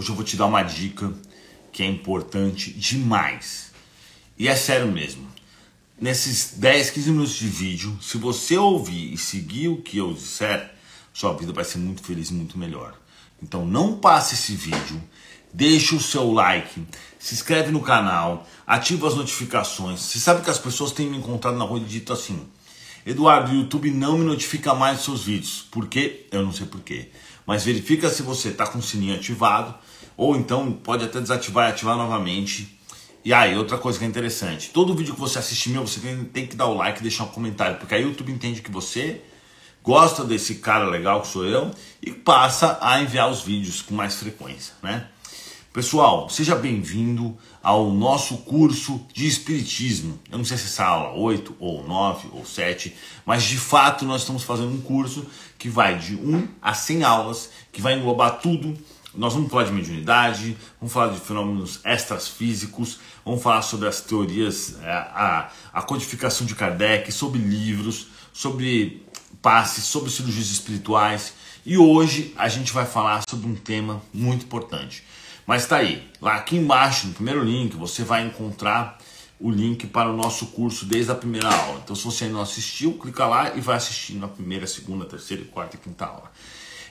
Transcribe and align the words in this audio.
Hoje 0.00 0.08
eu 0.08 0.14
vou 0.14 0.24
te 0.24 0.34
dar 0.34 0.46
uma 0.46 0.62
dica 0.62 1.12
que 1.70 1.82
é 1.82 1.86
importante 1.86 2.72
demais. 2.72 3.70
E 4.38 4.48
é 4.48 4.56
sério 4.56 4.90
mesmo. 4.90 5.28
Nesses 6.00 6.54
10, 6.56 6.88
15 6.88 7.10
minutos 7.10 7.34
de 7.34 7.46
vídeo, 7.46 7.98
se 8.00 8.16
você 8.16 8.56
ouvir 8.56 9.12
e 9.12 9.18
seguir 9.18 9.68
o 9.68 9.82
que 9.82 9.98
eu 9.98 10.14
disser, 10.14 10.72
sua 11.12 11.34
vida 11.34 11.52
vai 11.52 11.64
ser 11.64 11.76
muito 11.76 12.02
feliz 12.02 12.30
e 12.30 12.32
muito 12.32 12.56
melhor. 12.56 12.94
Então 13.42 13.66
não 13.66 13.98
passe 13.98 14.36
esse 14.36 14.54
vídeo, 14.54 15.02
deixe 15.52 15.94
o 15.94 16.00
seu 16.00 16.32
like, 16.32 16.82
se 17.18 17.34
inscreve 17.34 17.70
no 17.70 17.82
canal, 17.82 18.48
ativa 18.66 19.06
as 19.06 19.14
notificações. 19.14 20.00
Você 20.00 20.18
sabe 20.18 20.40
que 20.40 20.48
as 20.48 20.58
pessoas 20.58 20.92
têm 20.92 21.10
me 21.10 21.18
encontrado 21.18 21.58
na 21.58 21.64
rua 21.66 21.78
e 21.78 21.84
dito 21.84 22.10
assim: 22.10 22.48
Eduardo, 23.04 23.52
o 23.52 23.54
YouTube 23.54 23.90
não 23.90 24.16
me 24.16 24.24
notifica 24.24 24.72
mais 24.72 24.96
dos 24.96 25.04
seus 25.04 25.24
vídeos. 25.24 25.66
Por 25.70 25.88
quê? 25.88 26.26
Eu 26.32 26.42
não 26.42 26.54
sei 26.54 26.66
por 26.66 26.80
quê. 26.80 27.10
Mas 27.46 27.64
verifica 27.64 28.08
se 28.08 28.22
você 28.22 28.48
está 28.48 28.66
com 28.66 28.78
o 28.78 28.82
sininho 28.82 29.14
ativado, 29.14 29.74
ou 30.20 30.36
então 30.36 30.70
pode 30.70 31.02
até 31.02 31.18
desativar 31.18 31.70
e 31.70 31.72
ativar 31.72 31.96
novamente. 31.96 32.78
E 33.24 33.32
aí, 33.32 33.56
outra 33.56 33.78
coisa 33.78 33.98
que 33.98 34.04
é 34.04 34.08
interessante: 34.08 34.68
todo 34.68 34.94
vídeo 34.94 35.14
que 35.14 35.20
você 35.20 35.38
assistir 35.38 35.70
meu, 35.70 35.86
você 35.86 35.98
tem, 36.30 36.46
que 36.46 36.54
dar 36.54 36.66
o 36.66 36.74
like 36.74 37.00
e 37.00 37.02
deixar 37.02 37.24
um 37.24 37.28
comentário, 37.28 37.78
porque 37.78 37.94
aí 37.94 38.04
o 38.04 38.08
YouTube 38.08 38.30
entende 38.30 38.60
que 38.60 38.70
você 38.70 39.22
gosta 39.82 40.22
desse 40.22 40.56
cara 40.56 40.84
legal 40.84 41.22
que 41.22 41.28
sou 41.28 41.46
eu 41.46 41.70
e 42.02 42.10
passa 42.10 42.78
a 42.82 43.00
enviar 43.00 43.30
os 43.30 43.40
vídeos 43.40 43.80
com 43.80 43.94
mais 43.94 44.16
frequência, 44.16 44.74
né? 44.82 45.08
Pessoal, 45.72 46.28
seja 46.28 46.54
bem-vindo 46.54 47.38
ao 47.62 47.90
nosso 47.90 48.38
curso 48.38 49.00
de 49.14 49.26
Espiritismo. 49.26 50.18
Eu 50.30 50.36
não 50.36 50.44
sei 50.44 50.58
se 50.58 50.64
essa 50.64 50.84
aula 50.84 51.18
8 51.18 51.56
ou 51.58 51.86
9 51.86 52.28
ou 52.32 52.44
7, 52.44 52.94
mas 53.24 53.44
de 53.44 53.56
fato 53.56 54.04
nós 54.04 54.22
estamos 54.22 54.42
fazendo 54.42 54.68
um 54.68 54.80
curso 54.82 55.24
que 55.56 55.70
vai 55.70 55.96
de 55.96 56.16
1 56.16 56.48
a 56.60 56.74
100 56.74 57.04
aulas, 57.04 57.50
que 57.72 57.80
vai 57.80 57.94
englobar 57.94 58.40
tudo. 58.40 58.76
Nós 59.14 59.34
vamos 59.34 59.50
falar 59.50 59.64
de 59.64 59.72
mediunidade, 59.72 60.56
vamos 60.80 60.92
falar 60.92 61.12
de 61.12 61.20
fenômenos 61.20 61.80
extrafísicos, 61.84 62.98
vamos 63.24 63.42
falar 63.42 63.62
sobre 63.62 63.88
as 63.88 64.00
teorias, 64.00 64.76
a, 64.82 64.86
é, 64.86 64.92
a, 64.92 65.50
a 65.72 65.82
codificação 65.82 66.46
de 66.46 66.54
Kardec, 66.54 67.10
sobre 67.10 67.40
livros, 67.40 68.06
sobre 68.32 69.04
passes, 69.42 69.84
sobre 69.84 70.10
cirurgias 70.10 70.50
espirituais. 70.50 71.34
E 71.66 71.76
hoje 71.76 72.32
a 72.36 72.48
gente 72.48 72.72
vai 72.72 72.86
falar 72.86 73.22
sobre 73.28 73.48
um 73.48 73.54
tema 73.54 74.00
muito 74.12 74.44
importante 74.44 75.04
mas 75.50 75.66
tá 75.66 75.78
aí, 75.78 76.08
lá 76.20 76.36
aqui 76.36 76.56
embaixo, 76.56 77.08
no 77.08 77.12
primeiro 77.12 77.42
link, 77.42 77.74
você 77.76 78.04
vai 78.04 78.24
encontrar 78.24 78.98
o 79.40 79.50
link 79.50 79.84
para 79.88 80.08
o 80.08 80.16
nosso 80.16 80.46
curso 80.46 80.86
desde 80.86 81.10
a 81.10 81.14
primeira 81.16 81.48
aula. 81.48 81.80
Então, 81.82 81.96
se 81.96 82.04
você 82.04 82.22
ainda 82.22 82.36
não 82.36 82.42
assistiu, 82.42 82.92
clica 82.92 83.26
lá 83.26 83.56
e 83.56 83.60
vai 83.60 83.76
assistir 83.76 84.14
na 84.14 84.28
primeira, 84.28 84.64
segunda, 84.64 85.04
terceira, 85.06 85.42
quarta 85.46 85.74
e 85.74 85.80
quinta 85.80 86.04
aula. 86.04 86.30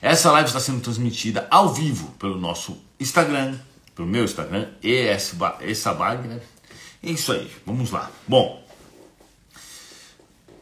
Essa 0.01 0.31
live 0.31 0.47
está 0.47 0.59
sendo 0.59 0.81
transmitida 0.81 1.47
ao 1.49 1.73
vivo 1.73 2.11
pelo 2.19 2.39
nosso 2.39 2.77
Instagram, 2.99 3.57
pelo 3.95 4.07
meu 4.07 4.23
Instagram, 4.23 4.69
esabag, 4.81 6.27
né? 6.27 6.39
É 7.03 7.11
isso 7.11 7.31
aí, 7.31 7.51
vamos 7.65 7.91
lá. 7.91 8.09
Bom, 8.27 8.63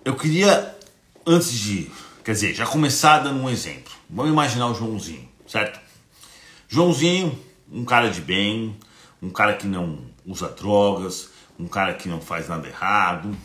eu 0.04 0.16
queria, 0.16 0.76
antes 1.26 1.52
de, 1.52 1.92
quer 2.24 2.32
dizer, 2.32 2.54
já 2.54 2.66
começar 2.66 3.20
dando 3.20 3.42
um 3.42 3.50
exemplo. 3.50 3.94
Vamos 4.10 4.32
imaginar 4.32 4.68
o 4.68 4.74
Joãozinho, 4.74 5.28
certo? 5.48 5.80
Joãozinho 6.68 7.48
um 7.72 7.84
cara 7.84 8.10
de 8.10 8.22
bem, 8.22 8.76
um 9.22 9.30
cara 9.30 9.56
que 9.56 9.68
não 9.68 10.00
usa 10.26 10.50
drogas, 10.50 11.30
um 11.60 11.68
cara 11.68 11.94
que 11.94 12.08
não 12.08 12.22
faz 12.22 12.48
nada 12.48 12.68
errado. 12.68 13.36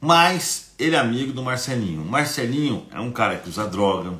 Mas 0.00 0.72
ele 0.78 0.96
é 0.96 0.98
amigo 0.98 1.32
do 1.32 1.42
Marcelinho. 1.42 2.04
Marcelinho 2.04 2.86
é 2.90 3.00
um 3.00 3.10
cara 3.10 3.36
que 3.36 3.48
usa 3.48 3.66
droga. 3.66 4.18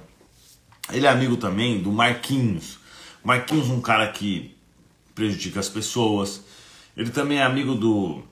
Ele 0.92 1.06
é 1.06 1.08
amigo 1.08 1.36
também 1.36 1.80
do 1.80 1.90
Marquinhos. 1.92 2.78
Marquinhos 3.22 3.68
um 3.68 3.80
cara 3.80 4.08
que 4.08 4.56
prejudica 5.14 5.60
as 5.60 5.68
pessoas. 5.68 6.42
Ele 6.96 7.10
também 7.10 7.38
é 7.38 7.42
amigo 7.42 7.74
do 7.74 8.22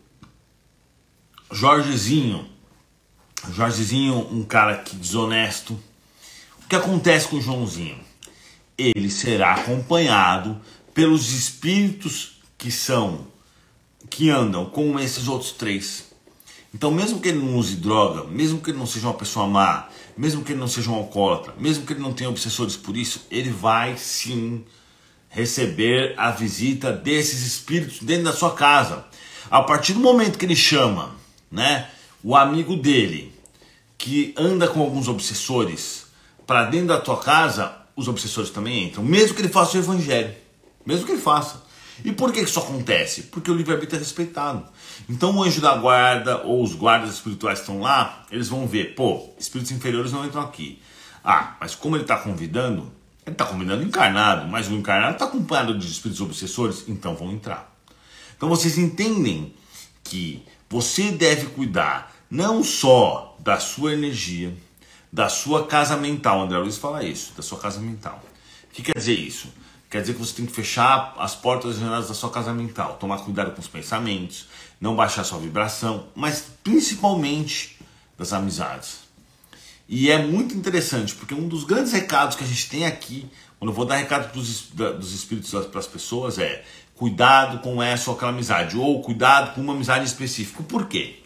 Jorgezinho. 1.52 2.48
Jorgezinho, 3.52 4.28
um 4.32 4.44
cara 4.44 4.78
que 4.78 4.96
desonesto. 4.96 5.78
O 6.64 6.68
que 6.68 6.76
acontece 6.76 7.28
com 7.28 7.36
o 7.36 7.40
Joãozinho? 7.40 7.98
Ele 8.76 9.10
será 9.10 9.54
acompanhado 9.54 10.60
pelos 10.92 11.32
espíritos 11.32 12.40
que 12.56 12.70
são 12.70 13.26
que 14.10 14.30
andam 14.30 14.64
com 14.66 14.98
esses 14.98 15.28
outros 15.28 15.52
três. 15.52 16.06
Então, 16.74 16.90
mesmo 16.90 17.20
que 17.20 17.28
ele 17.28 17.38
não 17.38 17.56
use 17.56 17.76
droga, 17.76 18.24
mesmo 18.24 18.60
que 18.60 18.70
ele 18.70 18.78
não 18.78 18.86
seja 18.86 19.06
uma 19.06 19.14
pessoa 19.14 19.46
má, 19.46 19.88
mesmo 20.18 20.44
que 20.44 20.52
ele 20.52 20.60
não 20.60 20.68
seja 20.68 20.90
um 20.90 20.94
alcoólatra, 20.94 21.54
mesmo 21.58 21.86
que 21.86 21.92
ele 21.94 22.00
não 22.00 22.12
tenha 22.12 22.28
obsessores 22.28 22.76
por 22.76 22.96
isso, 22.96 23.24
ele 23.30 23.50
vai 23.50 23.96
sim 23.96 24.64
receber 25.28 26.14
a 26.18 26.30
visita 26.30 26.92
desses 26.92 27.46
espíritos 27.46 28.00
dentro 28.00 28.24
da 28.24 28.32
sua 28.32 28.52
casa. 28.54 29.06
A 29.50 29.62
partir 29.62 29.92
do 29.94 30.00
momento 30.00 30.36
que 30.36 30.44
ele 30.44 30.56
chama, 30.56 31.14
né, 31.50 31.88
o 32.22 32.36
amigo 32.36 32.76
dele 32.76 33.32
que 33.96 34.34
anda 34.36 34.68
com 34.68 34.80
alguns 34.80 35.08
obsessores 35.08 36.06
para 36.46 36.64
dentro 36.64 36.88
da 36.88 37.00
tua 37.00 37.18
casa, 37.18 37.76
os 37.94 38.08
obsessores 38.08 38.50
também 38.50 38.84
entram, 38.84 39.04
mesmo 39.04 39.34
que 39.34 39.40
ele 39.40 39.48
faça 39.48 39.76
o 39.76 39.80
evangelho 39.80 40.34
mesmo 40.88 41.04
que 41.04 41.12
ele 41.12 41.20
faça. 41.20 41.62
E 42.04 42.12
por 42.12 42.32
que 42.32 42.40
isso 42.40 42.58
acontece? 42.58 43.24
Porque 43.24 43.50
o 43.50 43.54
livre-arbítrio 43.54 43.96
é 43.96 44.00
respeitado. 44.00 44.64
Então 45.08 45.36
o 45.36 45.42
anjo 45.42 45.60
da 45.60 45.76
guarda 45.76 46.42
ou 46.44 46.62
os 46.62 46.74
guardas 46.74 47.14
espirituais 47.14 47.58
que 47.58 47.64
estão 47.64 47.80
lá, 47.80 48.24
eles 48.30 48.48
vão 48.48 48.66
ver, 48.66 48.94
pô, 48.94 49.30
espíritos 49.38 49.72
inferiores 49.72 50.12
não 50.12 50.24
entram 50.24 50.42
aqui. 50.42 50.80
Ah, 51.24 51.56
mas 51.60 51.74
como 51.74 51.96
ele 51.96 52.04
está 52.04 52.16
convidando, 52.16 52.92
ele 53.26 53.34
está 53.34 53.44
convidando 53.44 53.82
encarnado, 53.82 54.46
mas 54.48 54.68
o 54.68 54.74
encarnado 54.74 55.14
está 55.14 55.24
acompanhado 55.24 55.76
de 55.76 55.86
espíritos 55.86 56.20
obsessores, 56.20 56.84
então 56.88 57.14
vão 57.14 57.32
entrar. 57.32 57.74
Então 58.36 58.48
vocês 58.48 58.78
entendem 58.78 59.54
que 60.04 60.42
você 60.70 61.10
deve 61.10 61.46
cuidar 61.46 62.14
não 62.30 62.62
só 62.62 63.36
da 63.40 63.58
sua 63.58 63.92
energia, 63.92 64.54
da 65.12 65.28
sua 65.28 65.66
casa 65.66 65.96
mental. 65.96 66.42
André 66.42 66.58
Luiz 66.58 66.76
fala 66.76 67.02
isso, 67.02 67.32
da 67.34 67.42
sua 67.42 67.58
casa 67.58 67.80
mental. 67.80 68.22
O 68.70 68.74
que 68.74 68.82
quer 68.82 68.96
dizer 68.96 69.14
isso? 69.18 69.48
Quer 69.90 70.02
dizer 70.02 70.14
que 70.14 70.20
você 70.20 70.34
tem 70.34 70.46
que 70.46 70.52
fechar 70.52 71.14
as 71.18 71.34
portas 71.34 71.76
e 71.76 71.80
janelas 71.80 72.08
da 72.08 72.14
sua 72.14 72.30
casa 72.30 72.52
mental, 72.52 72.96
tomar 73.00 73.18
cuidado 73.18 73.52
com 73.52 73.60
os 73.60 73.68
pensamentos, 73.68 74.46
não 74.78 74.94
baixar 74.94 75.24
sua 75.24 75.38
vibração, 75.38 76.08
mas 76.14 76.44
principalmente 76.62 77.78
das 78.16 78.32
amizades. 78.34 79.08
E 79.88 80.10
é 80.10 80.18
muito 80.22 80.54
interessante, 80.54 81.14
porque 81.14 81.32
um 81.32 81.48
dos 81.48 81.64
grandes 81.64 81.92
recados 81.92 82.36
que 82.36 82.44
a 82.44 82.46
gente 82.46 82.68
tem 82.68 82.84
aqui, 82.84 83.26
quando 83.58 83.70
eu 83.70 83.74
vou 83.74 83.86
dar 83.86 83.96
recado 83.96 84.30
pros, 84.30 84.68
dos 84.74 85.14
espíritos 85.14 85.50
para 85.66 85.80
as 85.80 85.86
pessoas, 85.86 86.38
é 86.38 86.62
cuidado 86.94 87.60
com 87.60 87.82
essa 87.82 88.10
ou 88.10 88.16
aquela 88.16 88.30
amizade, 88.30 88.76
ou 88.76 89.00
cuidado 89.00 89.54
com 89.54 89.62
uma 89.62 89.72
amizade 89.72 90.04
específica. 90.04 90.62
Por 90.62 90.86
quê? 90.86 91.20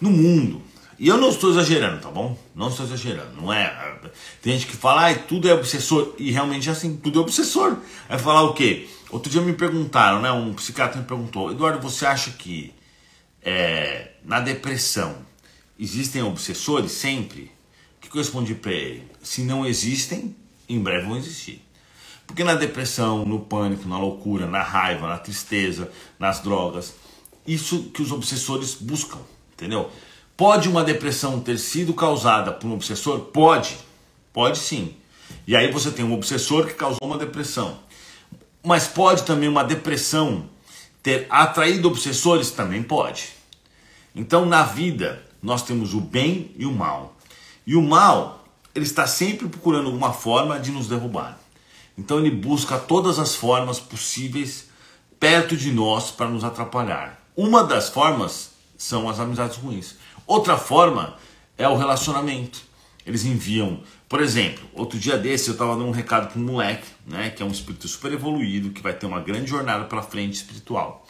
No 0.00 0.10
mundo, 0.10 0.60
e 0.98 1.08
eu 1.08 1.16
não 1.16 1.30
estou 1.30 1.50
exagerando, 1.50 2.00
tá 2.00 2.10
bom? 2.10 2.38
Não 2.54 2.68
estou 2.68 2.86
exagerando, 2.86 3.40
não 3.40 3.52
é? 3.52 3.98
Tem 4.40 4.52
gente 4.52 4.66
que 4.66 4.76
fala, 4.76 5.10
ah, 5.10 5.14
tudo 5.14 5.48
é 5.48 5.54
obsessor, 5.54 6.14
e 6.18 6.30
realmente 6.30 6.68
é 6.68 6.72
assim, 6.72 6.96
tudo 6.96 7.18
é 7.18 7.22
obsessor. 7.22 7.76
Vai 8.08 8.18
falar 8.18 8.42
o 8.42 8.54
quê? 8.54 8.88
Outro 9.10 9.30
dia 9.30 9.40
me 9.40 9.52
perguntaram, 9.52 10.20
né? 10.20 10.30
Um 10.30 10.52
psiquiatra 10.54 11.00
me 11.00 11.06
perguntou, 11.06 11.50
Eduardo, 11.50 11.80
você 11.80 12.06
acha 12.06 12.30
que 12.32 12.72
é, 13.42 14.12
na 14.24 14.40
depressão 14.40 15.16
existem 15.78 16.22
obsessores 16.22 16.92
sempre? 16.92 17.52
O 17.96 18.00
que 18.00 18.16
eu 18.16 18.22
respondi 18.22 18.54
para 18.54 18.72
ele? 18.72 19.04
Se 19.22 19.42
não 19.42 19.66
existem, 19.66 20.34
em 20.68 20.80
breve 20.80 21.06
vão 21.06 21.16
existir. 21.16 21.62
Porque 22.26 22.42
na 22.42 22.54
depressão, 22.54 23.24
no 23.24 23.40
pânico, 23.40 23.88
na 23.88 23.98
loucura, 23.98 24.46
na 24.46 24.62
raiva, 24.62 25.08
na 25.08 25.18
tristeza, 25.18 25.90
nas 26.18 26.40
drogas, 26.40 26.94
isso 27.46 27.90
que 27.90 28.02
os 28.02 28.10
obsessores 28.10 28.74
buscam, 28.74 29.18
entendeu? 29.52 29.90
Pode 30.36 30.68
uma 30.68 30.82
depressão 30.82 31.38
ter 31.38 31.58
sido 31.58 31.94
causada 31.94 32.50
por 32.50 32.66
um 32.66 32.74
obsessor? 32.74 33.20
Pode, 33.20 33.76
pode 34.32 34.58
sim. 34.58 34.96
E 35.46 35.54
aí 35.54 35.70
você 35.70 35.92
tem 35.92 36.04
um 36.04 36.12
obsessor 36.12 36.66
que 36.66 36.74
causou 36.74 36.98
uma 37.02 37.18
depressão. 37.18 37.78
Mas 38.62 38.88
pode 38.88 39.22
também 39.22 39.48
uma 39.48 39.62
depressão 39.62 40.48
ter 41.02 41.26
atraído 41.30 41.86
obsessores? 41.86 42.50
Também 42.50 42.82
pode. 42.82 43.28
Então 44.14 44.44
na 44.44 44.64
vida 44.64 45.22
nós 45.40 45.62
temos 45.62 45.94
o 45.94 46.00
bem 46.00 46.50
e 46.56 46.66
o 46.66 46.72
mal. 46.72 47.14
E 47.64 47.76
o 47.76 47.82
mal, 47.82 48.44
ele 48.74 48.84
está 48.84 49.06
sempre 49.06 49.48
procurando 49.48 49.86
alguma 49.86 50.12
forma 50.12 50.58
de 50.58 50.72
nos 50.72 50.88
derrubar. 50.88 51.38
Então 51.96 52.18
ele 52.18 52.30
busca 52.30 52.76
todas 52.76 53.20
as 53.20 53.36
formas 53.36 53.78
possíveis 53.78 54.68
perto 55.20 55.56
de 55.56 55.70
nós 55.70 56.10
para 56.10 56.28
nos 56.28 56.42
atrapalhar. 56.42 57.22
Uma 57.36 57.62
das 57.62 57.88
formas 57.88 58.50
são 58.76 59.08
as 59.08 59.20
amizades 59.20 59.56
ruins. 59.56 59.94
Outra 60.26 60.56
forma 60.56 61.16
é 61.58 61.68
o 61.68 61.76
relacionamento. 61.76 62.62
Eles 63.06 63.24
enviam, 63.24 63.80
por 64.08 64.22
exemplo, 64.22 64.64
outro 64.72 64.98
dia 64.98 65.18
desse 65.18 65.48
eu 65.48 65.52
estava 65.52 65.74
dando 65.74 65.88
um 65.88 65.90
recado 65.90 66.32
para 66.32 66.40
um 66.40 66.44
moleque, 66.44 66.86
né, 67.06 67.28
que 67.30 67.42
é 67.42 67.46
um 67.46 67.50
espírito 67.50 67.86
super 67.86 68.10
evoluído, 68.12 68.70
que 68.70 68.82
vai 68.82 68.94
ter 68.94 69.04
uma 69.04 69.20
grande 69.20 69.50
jornada 69.50 69.84
pela 69.84 70.02
frente 70.02 70.34
espiritual. 70.34 71.06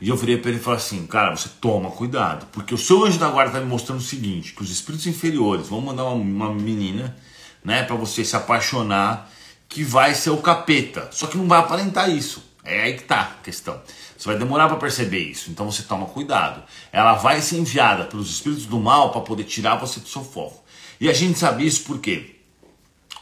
E 0.00 0.08
eu 0.08 0.16
virei 0.16 0.36
para 0.36 0.50
ele 0.50 0.58
e 0.58 0.62
falei 0.62 0.78
assim, 0.78 1.06
cara, 1.06 1.34
você 1.36 1.48
toma 1.60 1.90
cuidado, 1.90 2.46
porque 2.52 2.74
o 2.74 2.78
seu 2.78 3.04
anjo 3.04 3.18
da 3.18 3.28
guarda 3.28 3.52
está 3.52 3.60
me 3.60 3.66
mostrando 3.66 3.98
o 3.98 4.02
seguinte, 4.02 4.52
que 4.52 4.62
os 4.62 4.70
espíritos 4.70 5.06
inferiores 5.06 5.68
vão 5.68 5.80
mandar 5.80 6.04
uma, 6.04 6.14
uma 6.14 6.54
menina, 6.54 7.16
né, 7.64 7.82
para 7.82 7.96
você 7.96 8.24
se 8.24 8.36
apaixonar, 8.36 9.30
que 9.68 9.82
vai 9.82 10.14
ser 10.14 10.30
o 10.30 10.38
capeta. 10.38 11.08
Só 11.12 11.26
que 11.26 11.36
não 11.36 11.48
vai 11.48 11.58
aparentar 11.58 12.10
isso. 12.10 12.42
É 12.64 12.82
aí 12.82 12.96
que 12.96 13.04
tá 13.04 13.20
a 13.20 13.42
questão. 13.42 13.80
Você 14.16 14.28
vai 14.28 14.38
demorar 14.38 14.68
para 14.68 14.76
perceber 14.76 15.18
isso, 15.18 15.50
então 15.50 15.70
você 15.70 15.82
toma 15.82 16.06
cuidado. 16.06 16.62
Ela 16.92 17.14
vai 17.14 17.40
ser 17.40 17.56
enviada 17.58 18.04
pelos 18.04 18.30
espíritos 18.30 18.66
do 18.66 18.78
mal 18.78 19.10
para 19.10 19.20
poder 19.20 19.44
tirar 19.44 19.76
você 19.76 19.98
do 19.98 20.08
seu 20.08 20.22
foco. 20.22 20.62
E 21.00 21.08
a 21.08 21.12
gente 21.12 21.38
sabe 21.38 21.66
isso 21.66 21.82
porque 21.84 22.36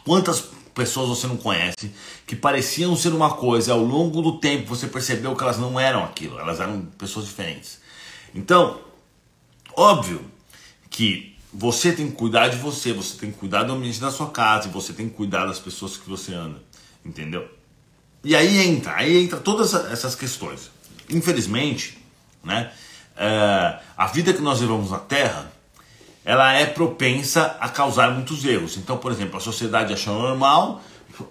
quantas 0.05 0.45
pessoas 0.75 1.09
você 1.09 1.27
não 1.27 1.37
conhece 1.37 1.91
que 2.27 2.37
pareciam 2.37 2.95
ser 2.95 3.13
uma 3.13 3.35
coisa, 3.35 3.73
ao 3.73 3.83
longo 3.83 4.21
do 4.21 4.39
tempo 4.39 4.69
você 4.69 4.87
percebeu 4.87 5.35
que 5.35 5.43
elas 5.43 5.59
não 5.59 5.81
eram 5.81 6.05
aquilo, 6.05 6.39
elas 6.39 6.61
eram 6.61 6.83
pessoas 6.99 7.27
diferentes. 7.27 7.81
Então, 8.35 8.81
óbvio 9.75 10.25
que 10.91 11.35
você 11.53 11.93
tem 11.93 12.11
que 12.11 12.17
cuidar 12.17 12.49
de 12.49 12.57
você, 12.57 12.93
você 12.93 13.17
tem 13.17 13.33
que 13.33 13.39
cuidar 13.39 13.65
do 13.65 13.73
ambiente 13.73 14.01
da 14.01 14.11
sua 14.11 14.31
casa, 14.31 14.69
você 14.69 14.93
tem 14.93 15.09
que 15.09 15.15
cuidar 15.15 15.47
das 15.47 15.59
pessoas 15.59 15.97
que 15.97 16.09
você 16.09 16.35
anda, 16.35 16.63
entendeu? 17.05 17.60
E 18.23 18.37
aí 18.37 18.59
entra, 18.67 18.97
aí 18.97 19.25
entra 19.25 19.39
todas 19.39 19.73
essas 19.73 20.15
questões. 20.15 20.71
Infelizmente, 21.09 21.99
né, 22.45 22.71
é, 23.17 23.79
a 23.97 24.07
vida 24.07 24.33
que 24.33 24.43
nós 24.43 24.61
levamos 24.61 24.91
na 24.91 24.99
Terra, 24.99 25.51
ela 26.25 26.53
é 26.53 26.67
propensa 26.67 27.57
a 27.61 27.69
causar 27.69 28.11
muitos 28.13 28.45
erros. 28.45 28.77
Então, 28.77 28.99
por 28.99 29.11
exemplo, 29.11 29.37
a 29.37 29.41
sociedade 29.41 29.93
acha 29.93 30.11
normal 30.11 30.83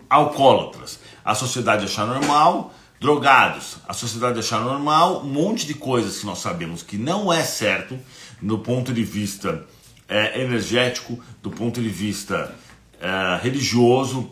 alcoólatras, 0.10 1.00
a 1.24 1.34
sociedade 1.34 1.86
acha 1.86 2.06
normal 2.06 2.74
drogados, 3.00 3.78
a 3.88 3.94
sociedade 3.94 4.40
acha 4.40 4.60
normal 4.60 5.22
um 5.22 5.30
monte 5.30 5.66
de 5.66 5.74
coisas 5.74 6.20
que 6.20 6.26
nós 6.26 6.40
sabemos 6.40 6.84
que 6.84 6.98
não 6.98 7.32
é 7.32 7.44
certo 7.44 7.98
no 8.42 8.60
ponto 8.60 8.94
de 8.94 9.04
vista 9.04 9.66
é, 10.08 10.42
energético, 10.42 11.20
do 11.42 11.50
ponto 11.50 11.82
de 11.82 11.90
vista 11.90 12.54
é, 13.00 13.40
religioso, 13.42 14.30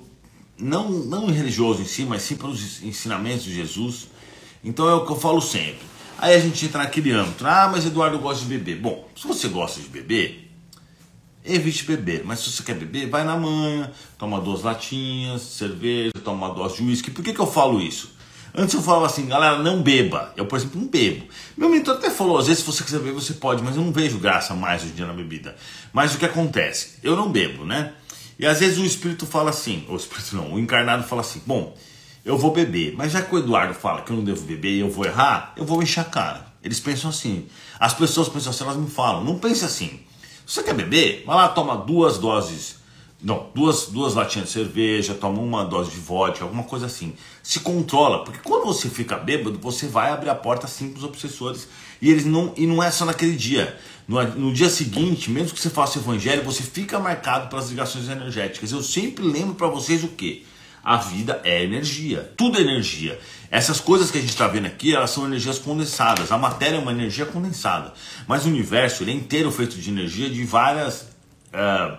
não, 0.60 0.90
não 0.90 1.28
religioso 1.28 1.82
em 1.82 1.86
si, 1.86 2.04
mas 2.04 2.24
sim 2.24 2.36
pelos 2.36 2.84
ensinamentos 2.84 3.44
de 3.44 3.54
Jesus. 3.54 4.08
Então 4.64 4.88
é 4.90 4.94
o 4.94 5.06
que 5.06 5.12
eu 5.12 5.20
falo 5.20 5.42
sempre. 5.42 5.86
Aí 6.18 6.36
a 6.36 6.40
gente 6.40 6.66
entra 6.66 6.84
naquele 6.84 7.12
âmbito, 7.12 7.46
ah, 7.46 7.70
mas 7.72 7.86
Eduardo 7.86 8.18
gosta 8.18 8.44
de 8.44 8.50
beber. 8.50 8.78
Bom, 8.78 9.08
se 9.16 9.28
você 9.28 9.48
gosta 9.48 9.80
de 9.80 9.88
beber, 9.88 10.52
evite 11.46 11.86
beber. 11.86 12.24
Mas 12.26 12.40
se 12.40 12.52
você 12.52 12.64
quer 12.64 12.76
beber, 12.76 13.10
vai 13.10 13.24
na 13.24 13.38
manhã, 13.38 13.92
toma 14.18 14.42
duas 14.42 14.64
latinhas, 14.64 15.42
cerveja, 15.42 16.12
toma 16.24 16.48
uma 16.48 16.56
dose 16.56 16.78
de 16.78 16.84
uísque. 16.84 17.12
Por 17.12 17.24
que, 17.24 17.34
que 17.34 17.40
eu 17.40 17.48
falo 17.48 17.80
isso? 17.80 18.18
Antes 18.56 18.74
eu 18.74 18.82
falava 18.82 19.06
assim, 19.06 19.28
galera, 19.28 19.60
não 19.60 19.84
beba. 19.84 20.34
Eu, 20.36 20.48
por 20.48 20.58
exemplo, 20.58 20.82
não 20.82 20.88
bebo. 20.88 21.28
Meu 21.56 21.70
mentor 21.70 21.98
até 21.98 22.10
falou, 22.10 22.40
às 22.40 22.48
vezes 22.48 22.64
se 22.64 22.66
você 22.66 22.84
quiser 22.84 22.98
beber, 22.98 23.14
você 23.14 23.34
pode, 23.34 23.62
mas 23.62 23.76
eu 23.76 23.84
não 23.84 23.92
vejo 23.92 24.18
graça 24.18 24.56
mais 24.56 24.82
hoje 24.82 24.94
em 24.94 24.96
dia 24.96 25.06
na 25.06 25.14
bebida. 25.14 25.56
Mas 25.94 26.16
o 26.16 26.18
que 26.18 26.26
acontece? 26.26 26.96
Eu 27.04 27.16
não 27.16 27.32
bebo, 27.32 27.64
né? 27.64 27.94
E 28.40 28.46
às 28.46 28.60
vezes 28.60 28.78
o 28.78 28.86
espírito 28.86 29.26
fala 29.26 29.50
assim, 29.50 29.86
o 29.90 29.96
espírito 29.96 30.36
não, 30.36 30.54
o 30.54 30.60
encarnado 30.60 31.04
fala 31.04 31.22
assim, 31.22 31.42
bom, 31.46 31.76
eu 32.24 32.38
vou 32.38 32.52
beber, 32.52 32.94
mas 32.96 33.12
já 33.12 33.22
que 33.22 33.34
o 33.34 33.40
Eduardo 33.40 33.74
fala 33.74 34.02
que 34.02 34.12
eu 34.12 34.18
não 34.18 34.24
devo 34.24 34.42
beber 34.42 34.72
e 34.72 34.80
eu 34.80 34.90
vou 34.90 35.06
errar, 35.06 35.54
eu 35.56 35.66
vou 35.66 35.82
encher 35.82 36.02
a 36.02 36.06
cara. 36.06 36.48
Eles 36.64 36.80
pensam 36.80 37.10
assim. 37.10 37.48
As 37.80 37.94
pessoas 37.94 38.28
pensam 38.28 38.52
assim, 38.52 38.64
elas 38.64 38.78
me 38.78 38.90
falam, 38.90 39.24
não 39.24 39.40
pense 39.40 39.64
assim. 39.64 40.02
Você 40.46 40.62
quer 40.64 40.74
beber, 40.74 41.24
vai 41.26 41.36
lá, 41.36 41.50
toma 41.50 41.78
duas 41.78 42.18
doses 42.18 42.78
não, 43.22 43.50
duas, 43.54 43.88
duas 43.88 44.14
latinhas 44.14 44.48
de 44.48 44.54
cerveja, 44.54 45.16
toma 45.16 45.42
uma 45.42 45.66
dose 45.66 45.90
de 45.90 45.98
vodka, 45.98 46.44
alguma 46.44 46.64
coisa 46.64 46.86
assim. 46.86 47.16
Se 47.42 47.62
controla, 47.62 48.24
porque 48.24 48.40
quando 48.44 48.66
você 48.66 48.90
fica 48.90 49.18
bêbado, 49.18 49.58
você 49.58 49.88
vai 49.88 50.12
abrir 50.12 50.30
a 50.30 50.36
porta 50.36 50.68
assim 50.68 50.90
para 50.90 51.00
os 51.00 51.04
obsessores. 51.04 51.68
E 52.02 52.10
eles 52.10 52.26
não, 52.26 52.54
e 52.56 52.68
não 52.68 52.82
é 52.82 52.92
só 52.92 53.06
naquele 53.06 53.36
dia. 53.36 53.78
No, 54.08 54.24
no 54.24 54.54
dia 54.54 54.70
seguinte, 54.70 55.30
mesmo 55.30 55.54
que 55.54 55.62
você 55.62 55.70
faça 55.70 56.00
o 56.00 56.02
evangelho, 56.02 56.44
você 56.44 56.64
fica 56.64 57.00
marcado 57.00 57.50
pelas 57.50 57.70
ligações 57.70 58.08
energéticas. 58.08 58.72
Eu 58.72 58.82
sempre 58.82 59.26
lembro 59.26 59.56
para 59.56 59.68
vocês 59.68 60.04
o 60.04 60.10
que? 60.10 60.46
A 60.84 60.96
vida 60.98 61.42
é 61.44 61.64
energia, 61.64 62.32
tudo 62.38 62.58
é 62.58 62.62
energia. 62.62 63.20
Essas 63.52 63.80
coisas 63.80 64.10
que 64.10 64.18
a 64.18 64.22
gente 64.22 64.30
está 64.30 64.48
vendo 64.48 64.68
aqui, 64.68 64.96
elas 64.96 65.10
são 65.10 65.26
energias 65.26 65.60
condensadas. 65.60 66.32
A 66.32 66.38
matéria 66.38 66.78
é 66.78 66.80
uma 66.80 66.92
energia 66.92 67.26
condensada, 67.26 67.94
mas 68.26 68.46
o 68.46 68.48
universo 68.48 69.04
ele 69.04 69.12
é 69.12 69.14
inteiro 69.14 69.52
feito 69.52 69.78
de 69.78 69.90
energia 69.90 70.30
de 70.30 70.44
várias 70.46 71.10
uh, 71.54 71.98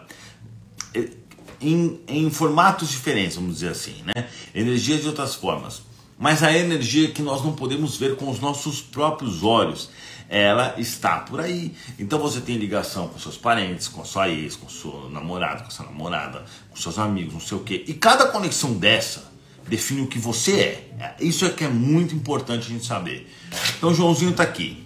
em, 1.60 2.00
em 2.06 2.30
formatos 2.30 2.88
diferentes, 2.88 3.36
vamos 3.36 3.54
dizer 3.54 3.70
assim, 3.70 4.02
né? 4.04 4.28
Energia 4.54 4.96
de 4.96 5.06
outras 5.06 5.34
formas. 5.34 5.82
Mas 6.18 6.42
a 6.42 6.52
energia 6.52 7.10
que 7.10 7.22
nós 7.22 7.44
não 7.44 7.52
podemos 7.52 7.96
ver 7.96 8.16
com 8.16 8.28
os 8.28 8.40
nossos 8.40 8.80
próprios 8.80 9.42
olhos, 9.44 9.90
ela 10.28 10.74
está 10.76 11.18
por 11.20 11.40
aí. 11.40 11.74
Então 11.98 12.18
você 12.18 12.40
tem 12.40 12.56
ligação 12.56 13.08
com 13.08 13.18
seus 13.18 13.36
parentes, 13.36 13.86
com 13.88 14.04
sua 14.04 14.28
ex, 14.28 14.56
com 14.56 14.68
seu 14.68 15.08
namorado, 15.10 15.64
com 15.64 15.70
sua 15.70 15.86
namorada, 15.86 16.44
com 16.70 16.76
seus 16.76 16.98
amigos, 16.98 17.34
não 17.34 17.40
sei 17.40 17.56
o 17.56 17.60
quê. 17.60 17.84
E 17.86 17.94
cada 17.94 18.26
conexão 18.26 18.74
dessa 18.74 19.30
define 19.68 20.02
o 20.02 20.06
que 20.06 20.18
você 20.18 20.88
é. 20.98 21.16
Isso 21.20 21.44
é 21.44 21.50
que 21.50 21.64
é 21.64 21.68
muito 21.68 22.14
importante 22.14 22.66
a 22.66 22.70
gente 22.70 22.84
saber. 22.84 23.30
Então 23.76 23.90
o 23.90 23.94
Joãozinho 23.94 24.32
está 24.32 24.42
aqui. 24.42 24.84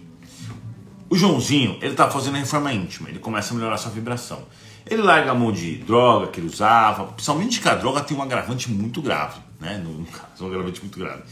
O 1.08 1.16
Joãozinho, 1.16 1.78
ele 1.82 1.92
está 1.92 2.10
fazendo 2.10 2.36
a 2.36 2.40
reforma 2.40 2.72
íntima, 2.72 3.08
ele 3.08 3.18
começa 3.18 3.52
a 3.52 3.56
melhorar 3.56 3.76
sua 3.76 3.90
vibração. 3.90 4.44
Ele 4.84 5.02
larga 5.02 5.30
a 5.30 5.34
mão 5.34 5.52
de 5.52 5.76
droga 5.76 6.28
que 6.28 6.40
ele 6.40 6.48
usava, 6.48 7.04
principalmente 7.04 7.60
que 7.60 7.68
a 7.68 7.74
droga 7.74 8.00
tem 8.00 8.16
um 8.16 8.22
agravante 8.22 8.70
muito 8.70 9.00
grave, 9.00 9.40
né? 9.62 9.78
No 9.82 10.04
caso, 10.04 10.44
um 10.44 10.48
agravante 10.48 10.80
muito 10.80 10.98
grave. 10.98 11.22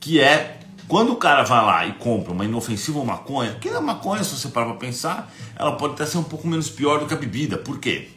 Que 0.00 0.20
é 0.20 0.58
quando 0.88 1.12
o 1.12 1.16
cara 1.16 1.42
vai 1.44 1.64
lá 1.64 1.86
e 1.86 1.92
compra 1.92 2.32
uma 2.32 2.44
inofensiva 2.44 3.02
maconha, 3.04 3.54
que 3.54 3.68
a 3.68 3.80
maconha, 3.80 4.24
se 4.24 4.36
você 4.36 4.48
parar 4.48 4.66
para 4.66 4.76
pensar, 4.76 5.32
ela 5.56 5.72
pode 5.72 5.94
até 5.94 6.04
ser 6.04 6.18
um 6.18 6.24
pouco 6.24 6.48
menos 6.48 6.68
pior 6.68 6.98
do 6.98 7.06
que 7.06 7.14
a 7.14 7.16
bebida. 7.16 7.56
Por 7.56 7.78
quê? 7.78 8.08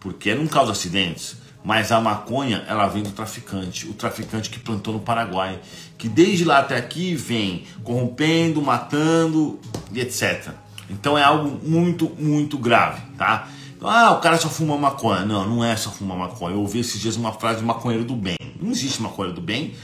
Porque 0.00 0.34
não 0.34 0.46
causa 0.46 0.72
acidentes. 0.72 1.36
Mas 1.64 1.92
a 1.92 2.00
maconha, 2.00 2.64
ela 2.66 2.88
vem 2.88 3.04
do 3.04 3.10
traficante, 3.10 3.86
o 3.86 3.92
traficante 3.92 4.50
que 4.50 4.58
plantou 4.58 4.94
no 4.94 5.00
Paraguai, 5.00 5.60
que 5.96 6.08
desde 6.08 6.44
lá 6.44 6.58
até 6.58 6.76
aqui 6.76 7.14
vem 7.14 7.64
corrompendo, 7.84 8.60
matando 8.60 9.60
e 9.92 10.00
etc. 10.00 10.50
Então 10.90 11.16
é 11.16 11.22
algo 11.22 11.60
muito, 11.64 12.10
muito 12.18 12.58
grave, 12.58 13.00
tá? 13.16 13.48
Ah, 13.84 14.12
o 14.12 14.20
cara 14.20 14.36
só 14.36 14.48
fuma 14.48 14.76
maconha. 14.76 15.24
Não, 15.24 15.48
não 15.48 15.64
é 15.64 15.76
só 15.76 15.90
fumar 15.90 16.16
maconha. 16.16 16.54
Eu 16.54 16.60
ouvi 16.60 16.80
esses 16.80 17.00
dias 17.00 17.16
uma 17.16 17.32
frase 17.32 17.60
de 17.60 17.64
maconheiro 17.64 18.04
do 18.04 18.14
bem. 18.14 18.36
Não 18.60 18.70
existe 18.70 19.02
maconheiro 19.02 19.34
do 19.34 19.40
bem. 19.40 19.74